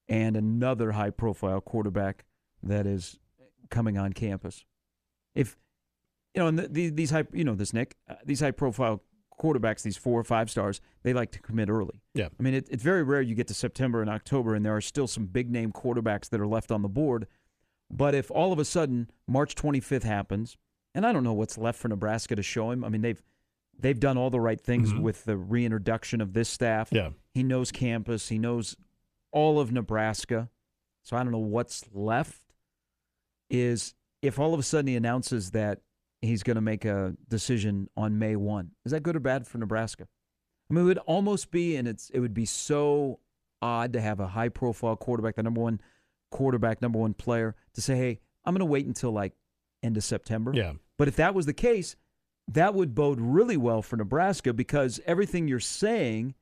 and 0.09 0.37
another 0.37 0.93
high-profile 0.93 1.63
quarterback 1.63 2.25
that 2.63 2.87
is 2.87 3.19
coming 3.71 3.97
on 3.97 4.13
campus. 4.13 4.65
If 5.35 5.57
you 6.35 6.43
know, 6.43 6.49
and 6.49 6.59
the, 6.59 6.91
these 6.91 7.11
high, 7.11 7.25
you 7.33 7.45
know 7.45 7.55
this 7.55 7.73
Nick, 7.73 7.97
uh, 8.09 8.17
these 8.27 8.41
high-profile 8.41 9.03
quarterbacks, 9.41 9.83
these 9.83 9.97
four 9.97 10.21
or 10.21 10.25
five 10.25 10.51
stars, 10.51 10.81
they 11.03 11.13
like 11.15 11.33
to 11.33 11.41
commit 11.41 11.71
early. 11.71 12.03
Yeah, 12.13 12.29
I 12.39 12.43
mean 12.43 12.55
it, 12.55 12.69
it's 12.71 12.83
very 12.83 13.03
rare 13.03 13.23
you 13.23 13.35
get 13.35 13.49
to 13.49 13.55
September 13.55 14.03
and 14.03 14.11
October, 14.11 14.55
and 14.55 14.67
there 14.67 14.77
are 14.77 14.83
still 14.83 15.07
some 15.07 15.27
big-name 15.27 15.73
quarterbacks 15.73 16.29
that 16.29 16.41
are 16.41 16.47
left 16.47 16.71
on 16.71 16.83
the 16.83 16.89
board 16.89 17.27
but 17.97 18.15
if 18.15 18.31
all 18.31 18.53
of 18.53 18.59
a 18.59 18.65
sudden 18.65 19.11
March 19.27 19.55
25th 19.55 20.03
happens, 20.03 20.57
and 20.95 21.07
I 21.07 21.13
don't 21.13 21.25
know 21.25 21.33
what's 21.33 21.59
left 21.59 21.79
for 21.79 21.89
Nebraska 21.89 22.37
to 22.37 22.43
show 22.43 22.71
him. 22.71 22.85
I 22.85 22.89
mean, 22.89 23.03
they've 23.03 23.23
they've 23.79 23.99
done 23.99 24.17
all 24.17 24.31
the 24.31 24.41
right 24.41 24.61
things 24.61 24.93
mm-hmm. 24.93 25.03
with 25.03 25.25
the 25.25 25.37
reintroduction 25.37 26.21
of 26.21 26.33
this 26.33 26.49
staff. 26.49 26.89
Yeah. 26.93 27.11
He 27.33 27.43
knows 27.43 27.73
campus, 27.73 28.29
he 28.29 28.39
knows 28.39 28.77
all 29.33 29.59
of 29.59 29.73
Nebraska. 29.73 30.49
So 31.03 31.17
I 31.17 31.23
don't 31.23 31.33
know 31.33 31.39
what's 31.39 31.85
left 31.93 32.41
is 33.51 33.95
if 34.23 34.39
all 34.39 34.55
of 34.55 34.61
a 34.61 34.63
sudden 34.63 34.87
he 34.87 34.97
announces 34.97 35.51
that 35.51 35.81
he's 36.23 36.43
going 36.43 36.55
to 36.55 36.63
make 36.63 36.87
a 36.87 37.15
decision 37.29 37.91
on 37.97 38.19
May 38.19 38.37
1. 38.37 38.71
Is 38.87 38.93
that 38.93 39.03
good 39.03 39.17
or 39.17 39.21
bad 39.21 39.47
for 39.47 39.59
Nebraska? 39.59 40.07
I 40.71 40.75
mean, 40.75 40.85
it 40.85 40.87
would 40.87 40.99
almost 40.99 41.51
be, 41.51 41.77
and 41.77 41.87
it's 41.87 42.09
it 42.11 42.21
would 42.21 42.33
be 42.33 42.47
so 42.47 43.21
odd 43.61 43.93
to 43.93 44.01
have 44.01 44.21
a 44.21 44.29
high 44.29 44.49
profile 44.49 44.97
quarterback, 44.97 45.37
the 45.37 45.43
number 45.43 45.61
one 45.61 45.81
quarterback, 46.35 46.83
number 46.83 46.99
one 46.99 47.15
player, 47.15 47.55
to 47.75 47.81
say, 47.81 47.97
hey, 47.97 48.19
I'm 48.45 48.53
going 48.53 48.59
to 48.59 48.67
wait 48.67 48.87
until 48.87 49.13
like 49.13 49.33
end 49.85 49.97
of 49.97 50.03
September. 50.03 50.51
Yeah. 50.53 50.73
But 50.99 51.07
if 51.07 51.15
that 51.17 51.33
was 51.33 51.47
the 51.47 51.55
case, 51.55 51.95
that 52.49 52.75
would 52.75 52.93
bode 52.93 53.21
really 53.21 53.57
well 53.57 53.83
for 53.83 53.97
Nebraska 53.97 54.53
because 54.53 55.01
everything 55.07 55.47
you're 55.47 55.61
saying 55.61 56.35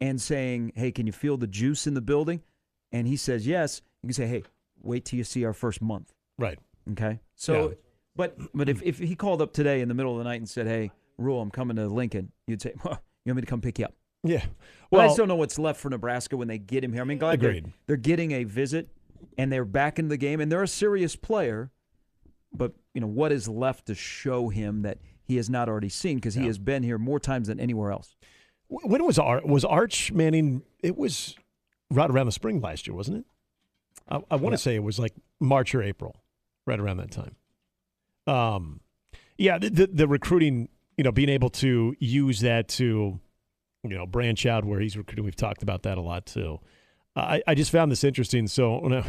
and 0.00 0.20
saying, 0.20 0.72
hey, 0.74 0.90
can 0.90 1.06
you 1.06 1.12
feel 1.12 1.36
the 1.36 1.46
juice 1.46 1.86
in 1.86 1.94
the 1.94 2.00
building? 2.00 2.42
And 2.90 3.06
he 3.06 3.16
says 3.16 3.46
yes. 3.46 3.82
You 4.02 4.08
can 4.08 4.14
say, 4.14 4.26
hey, 4.26 4.42
wait 4.82 5.04
till 5.04 5.16
you 5.16 5.24
see 5.24 5.44
our 5.44 5.52
first 5.52 5.80
month. 5.80 6.12
Right. 6.38 6.58
Okay. 6.90 7.20
So, 7.36 7.68
yeah. 7.68 7.74
but 8.16 8.36
but 8.52 8.68
if, 8.68 8.82
if 8.82 8.98
he 8.98 9.14
called 9.14 9.40
up 9.40 9.52
today 9.52 9.80
in 9.80 9.86
the 9.86 9.94
middle 9.94 10.12
of 10.12 10.18
the 10.18 10.24
night 10.24 10.40
and 10.40 10.48
said, 10.48 10.66
hey, 10.66 10.90
Rhule, 11.18 11.40
I'm 11.40 11.52
coming 11.52 11.76
to 11.76 11.86
Lincoln, 11.86 12.32
you'd 12.48 12.60
say, 12.60 12.74
well, 12.84 13.00
you 13.24 13.30
want 13.30 13.36
me 13.36 13.42
to 13.42 13.46
come 13.46 13.60
pick 13.60 13.78
you 13.78 13.84
up? 13.84 13.94
Yeah. 14.24 14.44
Well, 14.90 15.00
but 15.00 15.00
I 15.00 15.06
just 15.06 15.16
don't 15.16 15.28
know 15.28 15.36
what's 15.36 15.58
left 15.58 15.80
for 15.80 15.88
Nebraska 15.88 16.36
when 16.36 16.48
they 16.48 16.58
get 16.58 16.82
him 16.82 16.92
here. 16.92 17.02
I 17.02 17.04
mean, 17.04 17.18
glad. 17.18 17.40
They're, 17.40 17.60
they're 17.86 17.96
getting 17.96 18.32
a 18.32 18.44
visit 18.44 18.88
and 19.38 19.52
they're 19.52 19.64
back 19.64 19.98
in 19.98 20.08
the 20.08 20.16
game, 20.16 20.40
and 20.40 20.50
they're 20.50 20.62
a 20.62 20.68
serious 20.68 21.16
player. 21.16 21.70
But 22.52 22.72
you 22.94 23.00
know 23.00 23.06
what 23.06 23.32
is 23.32 23.48
left 23.48 23.86
to 23.86 23.94
show 23.94 24.48
him 24.48 24.82
that 24.82 24.98
he 25.22 25.36
has 25.36 25.50
not 25.50 25.68
already 25.68 25.88
seen 25.88 26.16
because 26.16 26.34
he 26.34 26.42
yeah. 26.42 26.46
has 26.46 26.58
been 26.58 26.82
here 26.82 26.98
more 26.98 27.20
times 27.20 27.48
than 27.48 27.60
anywhere 27.60 27.90
else. 27.90 28.16
When 28.68 29.04
was 29.04 29.18
Ar- 29.18 29.42
was 29.44 29.64
Arch 29.64 30.12
Manning? 30.12 30.62
It 30.82 30.96
was 30.96 31.36
right 31.90 32.10
around 32.10 32.26
the 32.26 32.32
spring 32.32 32.60
last 32.60 32.86
year, 32.86 32.94
wasn't 32.94 33.18
it? 33.18 33.24
I, 34.08 34.22
I 34.30 34.36
want 34.36 34.54
to 34.54 34.58
say 34.58 34.74
it 34.74 34.82
was 34.82 34.98
like 34.98 35.12
March 35.40 35.74
or 35.74 35.82
April, 35.82 36.16
right 36.66 36.78
around 36.78 36.98
that 36.98 37.10
time. 37.10 37.36
Um, 38.26 38.80
yeah, 39.38 39.58
the, 39.58 39.68
the, 39.70 39.86
the 39.86 40.08
recruiting, 40.08 40.68
you 40.96 41.04
know, 41.04 41.12
being 41.12 41.28
able 41.28 41.50
to 41.50 41.94
use 41.98 42.40
that 42.40 42.68
to, 42.68 43.20
you 43.82 43.96
know, 43.96 44.06
branch 44.06 44.46
out 44.46 44.64
where 44.64 44.80
he's 44.80 44.96
recruiting. 44.96 45.24
We've 45.24 45.36
talked 45.36 45.62
about 45.62 45.82
that 45.84 45.98
a 45.98 46.00
lot 46.00 46.26
too. 46.26 46.60
I, 47.16 47.42
I 47.46 47.54
just 47.54 47.70
found 47.70 47.90
this 47.90 48.04
interesting. 48.04 48.46
So 48.46 48.78
when 48.78 48.92
I, 48.92 49.04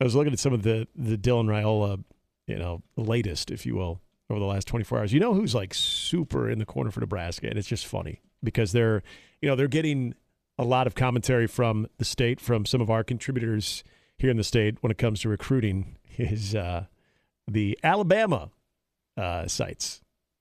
I 0.00 0.04
was 0.04 0.14
looking 0.14 0.32
at 0.32 0.38
some 0.38 0.52
of 0.52 0.62
the 0.62 0.88
the 0.96 1.16
Dylan 1.16 1.46
Raiola, 1.46 2.02
you 2.46 2.58
know, 2.58 2.82
latest, 2.96 3.50
if 3.50 3.66
you 3.66 3.76
will, 3.76 4.00
over 4.30 4.40
the 4.40 4.46
last 4.46 4.66
24 4.66 4.98
hours. 4.98 5.12
You 5.12 5.20
know 5.20 5.34
who's 5.34 5.54
like 5.54 5.74
super 5.74 6.50
in 6.50 6.58
the 6.58 6.66
corner 6.66 6.90
for 6.90 7.00
Nebraska, 7.00 7.48
and 7.48 7.58
it's 7.58 7.68
just 7.68 7.86
funny 7.86 8.20
because 8.42 8.72
they're, 8.72 9.02
you 9.40 9.48
know, 9.48 9.56
they're 9.56 9.68
getting 9.68 10.14
a 10.58 10.64
lot 10.64 10.86
of 10.86 10.94
commentary 10.94 11.46
from 11.46 11.86
the 11.98 12.04
state, 12.04 12.40
from 12.40 12.64
some 12.64 12.80
of 12.80 12.90
our 12.90 13.04
contributors 13.04 13.84
here 14.16 14.30
in 14.30 14.36
the 14.36 14.44
state 14.44 14.78
when 14.80 14.90
it 14.90 14.98
comes 14.98 15.20
to 15.20 15.28
recruiting. 15.28 15.96
Is 16.18 16.54
uh, 16.54 16.86
the 17.46 17.78
Alabama 17.84 18.50
uh, 19.18 19.46
sites 19.46 20.00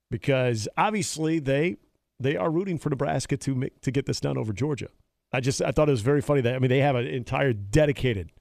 because 0.09 0.69
obviously 0.77 1.39
they 1.39 1.75
they 2.17 2.37
are 2.37 2.49
rooting 2.49 2.77
for 2.77 2.89
Nebraska 2.89 3.35
to 3.35 3.55
make, 3.55 3.81
to 3.81 3.91
get 3.91 4.05
this 4.05 4.21
done 4.21 4.37
over 4.37 4.53
Georgia. 4.53 4.87
I 5.35 5.41
just 5.41 5.61
I 5.61 5.71
thought 5.71 5.89
it 5.89 5.91
was 5.91 6.01
very 6.01 6.21
funny 6.21 6.41
that 6.41 6.55
I 6.55 6.59
mean 6.59 6.69
they 6.69 6.79
have 6.79 6.95
an 6.95 7.05
entire 7.05 7.51
dedicated 7.51 8.31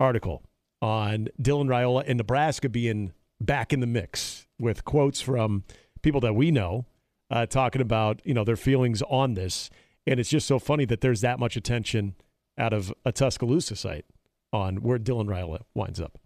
article 0.00 0.42
on 0.82 1.28
Dylan 1.40 1.66
Raiola 1.66 2.04
and 2.06 2.18
Nebraska 2.18 2.68
being 2.68 3.12
back 3.40 3.72
in 3.72 3.80
the 3.80 3.86
mix 3.86 4.46
with 4.58 4.84
quotes 4.84 5.20
from 5.20 5.64
people 6.02 6.20
that 6.22 6.34
we 6.34 6.50
know 6.50 6.86
uh, 7.30 7.46
talking 7.46 7.80
about 7.80 8.20
you 8.24 8.34
know 8.34 8.44
their 8.44 8.56
feelings 8.56 9.02
on 9.02 9.34
this, 9.34 9.70
and 10.06 10.18
it's 10.18 10.30
just 10.30 10.48
so 10.48 10.58
funny 10.58 10.84
that 10.84 11.00
there's 11.00 11.20
that 11.20 11.38
much 11.38 11.56
attention 11.56 12.16
out 12.58 12.72
of 12.72 12.92
a 13.04 13.12
Tuscaloosa 13.12 13.76
site 13.76 14.04
on 14.52 14.78
where 14.82 14.98
Dylan 14.98 15.26
Raiola 15.26 15.62
winds 15.74 16.00
up. 16.00 16.18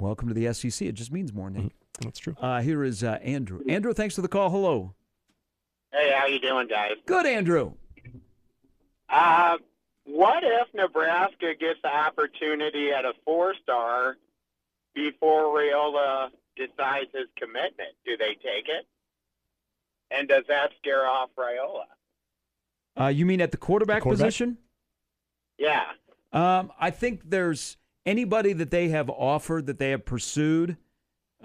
Welcome 0.00 0.26
to 0.28 0.34
the 0.34 0.52
SEC. 0.52 0.88
It 0.88 0.92
just 0.92 1.12
means 1.12 1.32
more, 1.32 1.50
Nick. 1.50 1.62
Mm-hmm. 1.62 2.04
That's 2.04 2.18
true. 2.18 2.34
Uh, 2.40 2.60
here 2.62 2.82
is 2.82 3.04
uh, 3.04 3.18
Andrew. 3.22 3.60
Andrew, 3.68 3.92
thanks 3.92 4.16
for 4.16 4.22
the 4.22 4.28
call. 4.28 4.50
Hello. 4.50 4.94
Hey, 5.92 6.12
how 6.16 6.26
you 6.26 6.40
doing, 6.40 6.66
guys? 6.66 6.92
Good, 7.06 7.26
Andrew. 7.26 7.74
Uh, 9.08 9.56
what 10.04 10.42
if 10.44 10.68
Nebraska 10.74 11.52
gets 11.58 11.80
the 11.82 11.88
opportunity 11.94 12.90
at 12.90 13.04
a 13.04 13.12
four-star 13.24 14.16
before 14.94 15.44
Raiola 15.56 16.28
decides 16.56 17.10
his 17.14 17.26
commitment? 17.36 17.90
Do 18.04 18.16
they 18.16 18.34
take 18.34 18.66
it? 18.68 18.86
And 20.10 20.28
does 20.28 20.44
that 20.48 20.70
scare 20.78 21.06
off 21.06 21.30
Raiola? 21.38 21.84
Uh, 23.00 23.08
you 23.08 23.26
mean 23.26 23.40
at 23.40 23.50
the 23.50 23.56
quarterback, 23.58 24.00
The 24.00 24.04
quarterback? 24.04 24.26
position? 24.26 24.58
Yeah. 25.58 25.84
Um, 26.32 26.72
I 26.80 26.90
think 26.90 27.22
there's 27.24 27.76
anybody 28.06 28.52
that 28.54 28.70
they 28.70 28.88
have 28.88 29.08
offered 29.10 29.66
that 29.66 29.78
they 29.78 29.90
have 29.90 30.04
pursued. 30.04 30.76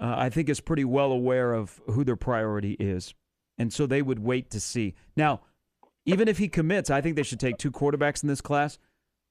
Uh, 0.00 0.14
I 0.16 0.28
think 0.28 0.48
is 0.48 0.60
pretty 0.60 0.84
well 0.84 1.12
aware 1.12 1.52
of 1.52 1.80
who 1.86 2.02
their 2.02 2.16
priority 2.16 2.72
is, 2.80 3.14
and 3.58 3.72
so 3.72 3.86
they 3.86 4.02
would 4.02 4.18
wait 4.18 4.50
to 4.50 4.58
see. 4.60 4.94
Now, 5.16 5.42
even 6.06 6.28
if 6.28 6.38
he 6.38 6.48
commits, 6.48 6.90
I 6.90 7.00
think 7.00 7.16
they 7.16 7.22
should 7.22 7.40
take 7.40 7.56
two 7.56 7.70
quarterbacks 7.70 8.22
in 8.22 8.28
this 8.28 8.40
class. 8.40 8.78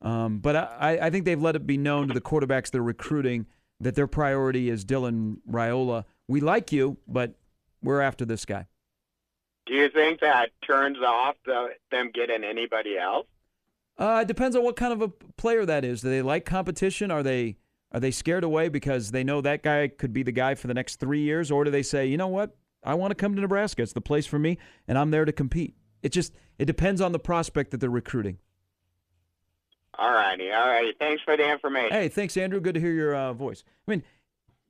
Um, 0.02 0.40
but 0.40 0.56
I, 0.56 1.00
I 1.02 1.10
think 1.10 1.26
they've 1.26 1.42
let 1.42 1.56
it 1.56 1.66
be 1.66 1.78
known 1.78 2.10
to 2.10 2.14
the 2.14 2.22
quarterbacks 2.22 2.72
they're 2.72 2.82
recruiting 2.82 3.46
that 3.80 3.96
their 3.96 4.08
priority 4.08 4.70
is 4.70 4.84
Dylan 4.84 5.38
Raiola. 5.50 6.04
We 6.28 6.42
like 6.42 6.72
you, 6.72 6.98
but 7.08 7.36
we're 7.82 8.02
after 8.02 8.26
this 8.26 8.46
guy. 8.46 8.68
Do 9.66 9.74
you 9.74 9.90
think 9.90 10.20
that 10.20 10.50
turns 10.66 10.98
off 11.00 11.36
the, 11.46 11.70
them 11.90 12.12
getting 12.14 12.44
anybody 12.44 12.98
else? 12.98 13.28
Uh, 13.98 14.20
it 14.24 14.28
depends 14.28 14.56
on 14.56 14.64
what 14.64 14.76
kind 14.76 14.92
of 14.92 15.02
a 15.02 15.08
player 15.08 15.66
that 15.66 15.86
is. 15.86 16.02
Do 16.02 16.10
they 16.10 16.22
like 16.22 16.46
competition? 16.46 17.12
Are 17.12 17.24
they 17.24 17.58
are 17.92 18.00
they 18.00 18.12
scared 18.12 18.44
away 18.44 18.70
because 18.70 19.12
they 19.12 19.24
know 19.24 19.40
that 19.42 19.62
guy 19.62 19.88
could 19.88 20.14
be 20.14 20.24
the 20.24 20.32
guy 20.32 20.56
for 20.56 20.68
the 20.68 20.74
next 20.74 21.00
three 21.00 21.22
years, 21.22 21.52
or 21.52 21.64
do 21.64 21.70
they 21.70 21.84
say, 21.84 22.08
you 22.08 22.18
know 22.18 22.28
what, 22.28 22.58
I 22.84 22.96
want 22.96 23.12
to 23.12 23.16
come 23.16 23.36
to 23.36 23.42
Nebraska. 23.42 23.84
It's 23.84 23.94
the 23.94 24.02
place 24.02 24.26
for 24.26 24.40
me, 24.40 24.58
and 24.88 24.98
I'm 24.98 25.12
there 25.12 25.26
to 25.26 25.32
compete. 25.32 25.76
It 26.04 26.12
just 26.12 26.34
it 26.60 26.66
depends 26.66 27.02
on 27.02 27.12
the 27.14 27.20
prospect 27.20 27.72
that 27.72 27.80
they're 27.80 27.90
recruiting. 27.90 28.38
All 29.98 30.12
righty, 30.12 30.52
all 30.52 30.68
righty. 30.68 30.94
Thanks 31.00 31.22
for 31.24 31.38
the 31.38 31.50
information. 31.52 31.92
Hey, 31.92 32.10
thanks, 32.10 32.36
Andrew. 32.36 32.60
Good 32.60 32.74
to 32.76 32.80
hear 32.82 32.92
your 32.94 33.16
uh, 33.16 33.34
voice. 33.34 33.64
I 33.88 33.92
mean, 33.92 34.04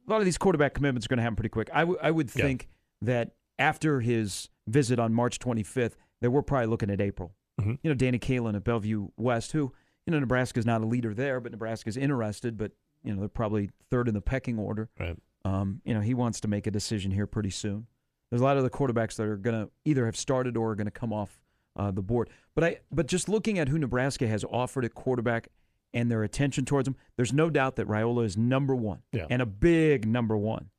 a 0.07 0.11
lot 0.11 0.19
of 0.19 0.25
these 0.25 0.37
quarterback 0.37 0.73
commitments 0.73 1.05
are 1.05 1.09
going 1.09 1.17
to 1.17 1.23
happen 1.23 1.35
pretty 1.37 1.49
quick. 1.49 1.69
I, 1.73 1.79
w- 1.81 1.97
I 2.01 2.11
would 2.11 2.29
Yeah. 2.35 2.43
think 2.43 2.67
that 3.01 3.31
after 3.57 4.01
his 4.01 4.49
visit 4.67 4.99
on 4.99 5.13
March 5.13 5.39
25th, 5.39 5.93
that 6.21 6.31
we're 6.31 6.41
probably 6.41 6.67
looking 6.67 6.89
at 6.89 6.99
April. 6.99 7.33
Mhm. 7.61 7.79
You 7.83 7.89
know, 7.89 7.93
Danny 7.93 8.19
Kaelin 8.19 8.55
at 8.55 8.63
Bellevue 8.65 9.09
West, 9.15 9.53
who, 9.53 9.71
you 10.05 10.11
know, 10.11 10.19
Nebraska's 10.19 10.65
not 10.65 10.81
a 10.81 10.85
leader 10.85 11.13
there, 11.13 11.39
but 11.39 11.51
Nebraska's 11.53 11.95
interested, 11.95 12.57
but, 12.57 12.73
you 13.03 13.13
know, 13.13 13.19
they're 13.21 13.29
probably 13.29 13.69
third 13.89 14.09
in 14.09 14.13
the 14.13 14.21
pecking 14.21 14.59
order. 14.59 14.89
Right. 14.99 15.17
Um, 15.45 15.81
you 15.85 15.93
know, 15.93 16.01
he 16.01 16.13
wants 16.13 16.41
to 16.41 16.47
make 16.49 16.67
a 16.67 16.71
decision 16.71 17.11
here 17.11 17.27
pretty 17.27 17.49
soon. 17.49 17.87
There's 18.33 18.41
a 18.41 18.45
lot 18.45 18.57
of 18.57 18.63
the 18.63 18.69
quarterbacks 18.71 19.15
that 19.17 19.27
are 19.27 19.37
going 19.37 19.63
to 19.65 19.69
either 19.85 20.07
have 20.07 20.17
started 20.17 20.57
or 20.57 20.71
are 20.71 20.75
going 20.75 20.85
to 20.85 20.91
come 20.91 21.13
off 21.13 21.37
uh, 21.75 21.91
the 21.91 22.01
board. 22.01 22.31
But 22.55 22.63
I, 22.63 22.77
but 22.91 23.05
just 23.05 23.29
looking 23.29 23.59
at 23.59 23.69
who 23.69 23.77
Nebraska 23.77 24.25
has 24.27 24.43
offered 24.43 24.85
at 24.85 24.95
quarterback 24.95 25.49
and 25.93 26.09
their 26.09 26.23
attention 26.23 26.65
towards 26.65 26.87
him, 26.87 26.95
there's 27.15 27.31
no 27.31 27.51
doubt 27.51 27.75
that 27.75 27.87
Raiola 27.87 28.25
is 28.25 28.35
number 28.35 28.73
one 28.75 29.03
Yeah. 29.11 29.27
and 29.29 29.39
a 29.39 29.45
big 29.45 30.07
number 30.07 30.35
one. 30.35 30.71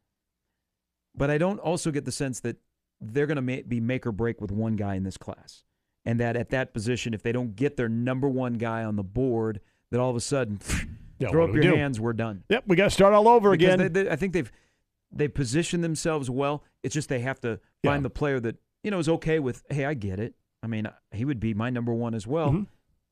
But 1.15 1.31
I 1.31 1.39
don't 1.39 1.61
also 1.61 1.93
get 1.93 2.05
the 2.05 2.11
sense 2.11 2.41
that 2.41 2.57
they're 3.01 3.27
going 3.27 3.37
to 3.37 3.43
ma- 3.43 3.63
be 3.69 3.79
make 3.79 4.05
or 4.05 4.11
break 4.11 4.41
with 4.41 4.51
one 4.51 4.75
guy 4.75 4.97
in 4.97 5.05
this 5.05 5.17
class, 5.17 5.63
and 6.05 6.19
that 6.19 6.35
at 6.35 6.51
that 6.51 6.75
position, 6.75 7.15
if 7.15 7.23
they 7.23 7.31
don't 7.31 7.55
get 7.55 7.77
their 7.77 7.89
number 7.89 8.29
one 8.29 8.55
guy 8.55 8.83
on 8.83 8.97
the 8.97 9.05
board, 9.05 9.61
that 9.93 10.01
all 10.01 10.11
of 10.11 10.17
a 10.17 10.21
sudden, 10.21 10.59
Yeah, 11.21 11.29
throw 11.31 11.45
up 11.45 11.55
your 11.55 11.63
do? 11.63 11.77
hands, 11.77 12.01
we're 12.01 12.15
done. 12.15 12.43
Yep, 12.49 12.65
we 12.67 12.75
got 12.75 12.85
to 12.87 12.91
start 12.91 13.15
all 13.15 13.29
over 13.29 13.53
Because 13.53 13.75
again. 13.75 13.93
they- 13.93 14.03
they- 14.03 14.11
I 14.11 14.17
think 14.17 14.33
they've 14.33 14.51
they 15.17 15.29
position 15.29 15.81
themselves 15.81 16.29
well. 16.29 16.63
It's 16.83 16.95
just 16.95 17.09
they 17.09 17.21
have 17.21 17.41
to 17.41 17.61
find 17.85 18.01
Yeah. 18.01 18.03
the 18.03 18.11
player 18.11 18.41
that 18.41 18.57
you 18.83 18.91
know 18.91 18.99
is 18.99 19.09
okay 19.09 19.39
with. 19.39 19.63
Hey, 19.71 19.85
I 19.85 19.95
get 19.95 20.19
it. 20.19 20.35
I 20.63 20.67
mean, 20.67 20.89
he 21.13 21.25
would 21.25 21.41
be 21.41 21.55
my 21.55 21.71
number 21.71 21.93
one 21.93 22.15
as 22.15 22.27
well. 22.27 22.51
Mhm. 22.51 22.67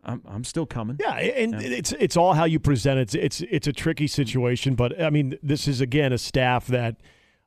I'm 0.04 0.20
I'm 0.26 0.44
still 0.44 0.66
coming. 0.66 0.96
Yeah, 1.00 1.14
and 1.16 1.52
Yeah. 1.52 1.60
it's 1.68 1.92
it's 1.92 2.16
all 2.16 2.32
how 2.34 2.44
you 2.44 2.58
present 2.58 2.98
it. 2.98 3.14
It's, 3.14 3.14
it's 3.14 3.40
it's 3.50 3.66
a 3.68 3.72
tricky 3.72 4.06
situation, 4.08 4.74
but 4.74 5.00
I 5.00 5.10
mean, 5.10 5.38
this 5.42 5.68
is 5.68 5.80
again 5.80 6.12
a 6.12 6.18
staff 6.18 6.66
that 6.68 6.96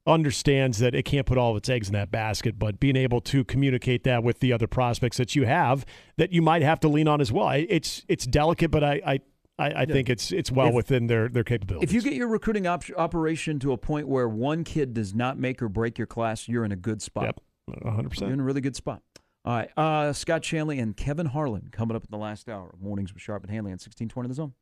understands 0.08 0.78
that 0.80 0.94
it 0.94 1.04
can't 1.04 1.26
put 1.26 1.38
all 1.38 1.52
of 1.52 1.58
its 1.58 1.68
eggs 1.70 1.88
in 1.88 1.94
that 1.94 2.12
basket, 2.12 2.60
but 2.60 2.80
being 2.80 2.96
able 2.96 3.20
to 3.22 3.44
communicate 3.44 4.04
that 4.04 4.24
with 4.24 4.40
the 4.40 4.54
other 4.54 4.68
prospects 4.68 5.18
that 5.18 5.36
you 5.36 5.46
have 5.46 5.84
that 6.18 6.32
you 6.32 6.42
might 6.44 6.62
have 6.62 6.80
to 6.80 6.88
lean 6.88 7.08
on 7.08 7.20
as 7.22 7.32
well. 7.32 7.50
It's 7.50 8.06
it's 8.08 8.26
delicate, 8.26 8.70
but 8.72 8.84
I 8.84 9.02
I, 9.06 9.20
I, 9.58 9.68
I 9.84 9.86
think 9.86 10.10
it's 10.10 10.32
it's 10.32 10.52
well 10.52 10.68
If- 10.70 10.74
within 10.76 11.08
their 11.08 11.30
their 11.30 11.44
capabilities. 11.44 11.90
If 11.90 11.94
you 11.94 12.02
get 12.02 12.14
your 12.14 12.28
recruiting 12.28 12.68
op- 12.68 12.84
operation 12.98 13.58
to 13.60 13.72
a 13.72 13.78
point 13.78 14.08
where 14.08 14.28
one 14.28 14.64
kid 14.64 14.94
does 14.94 15.14
not 15.16 15.38
make 15.40 15.62
or 15.62 15.70
break 15.70 15.98
your 15.98 16.08
class, 16.08 16.48
you're 16.48 16.66
in 16.66 16.72
a 16.72 16.76
good 16.76 17.02
spot. 17.02 17.24
yep, 17.24 17.40
hundred 17.84 18.02
You're 18.04 18.10
percent. 18.10 18.32
in 18.34 18.40
a 18.40 18.44
really 18.44 18.62
good 18.62 18.76
spot. 18.76 19.02
All 19.46 19.56
right. 19.56 19.70
Uh, 19.78 20.12
Scott 20.12 20.44
Shanley 20.44 20.80
and 20.80 20.98
Kevin 20.98 21.28
Harlan 21.28 21.70
coming 21.72 21.96
up 21.96 22.04
in 22.04 22.10
the 22.12 22.18
last 22.18 22.50
hour 22.50 22.72
of 22.74 22.82
Mornings 22.82 23.14
with 23.14 23.22
Sharp 23.22 23.44
and 23.44 23.52
Hanley 23.52 23.70
on 23.70 23.76
1620 23.76 24.28
The 24.28 24.34
Zone. 24.34 24.54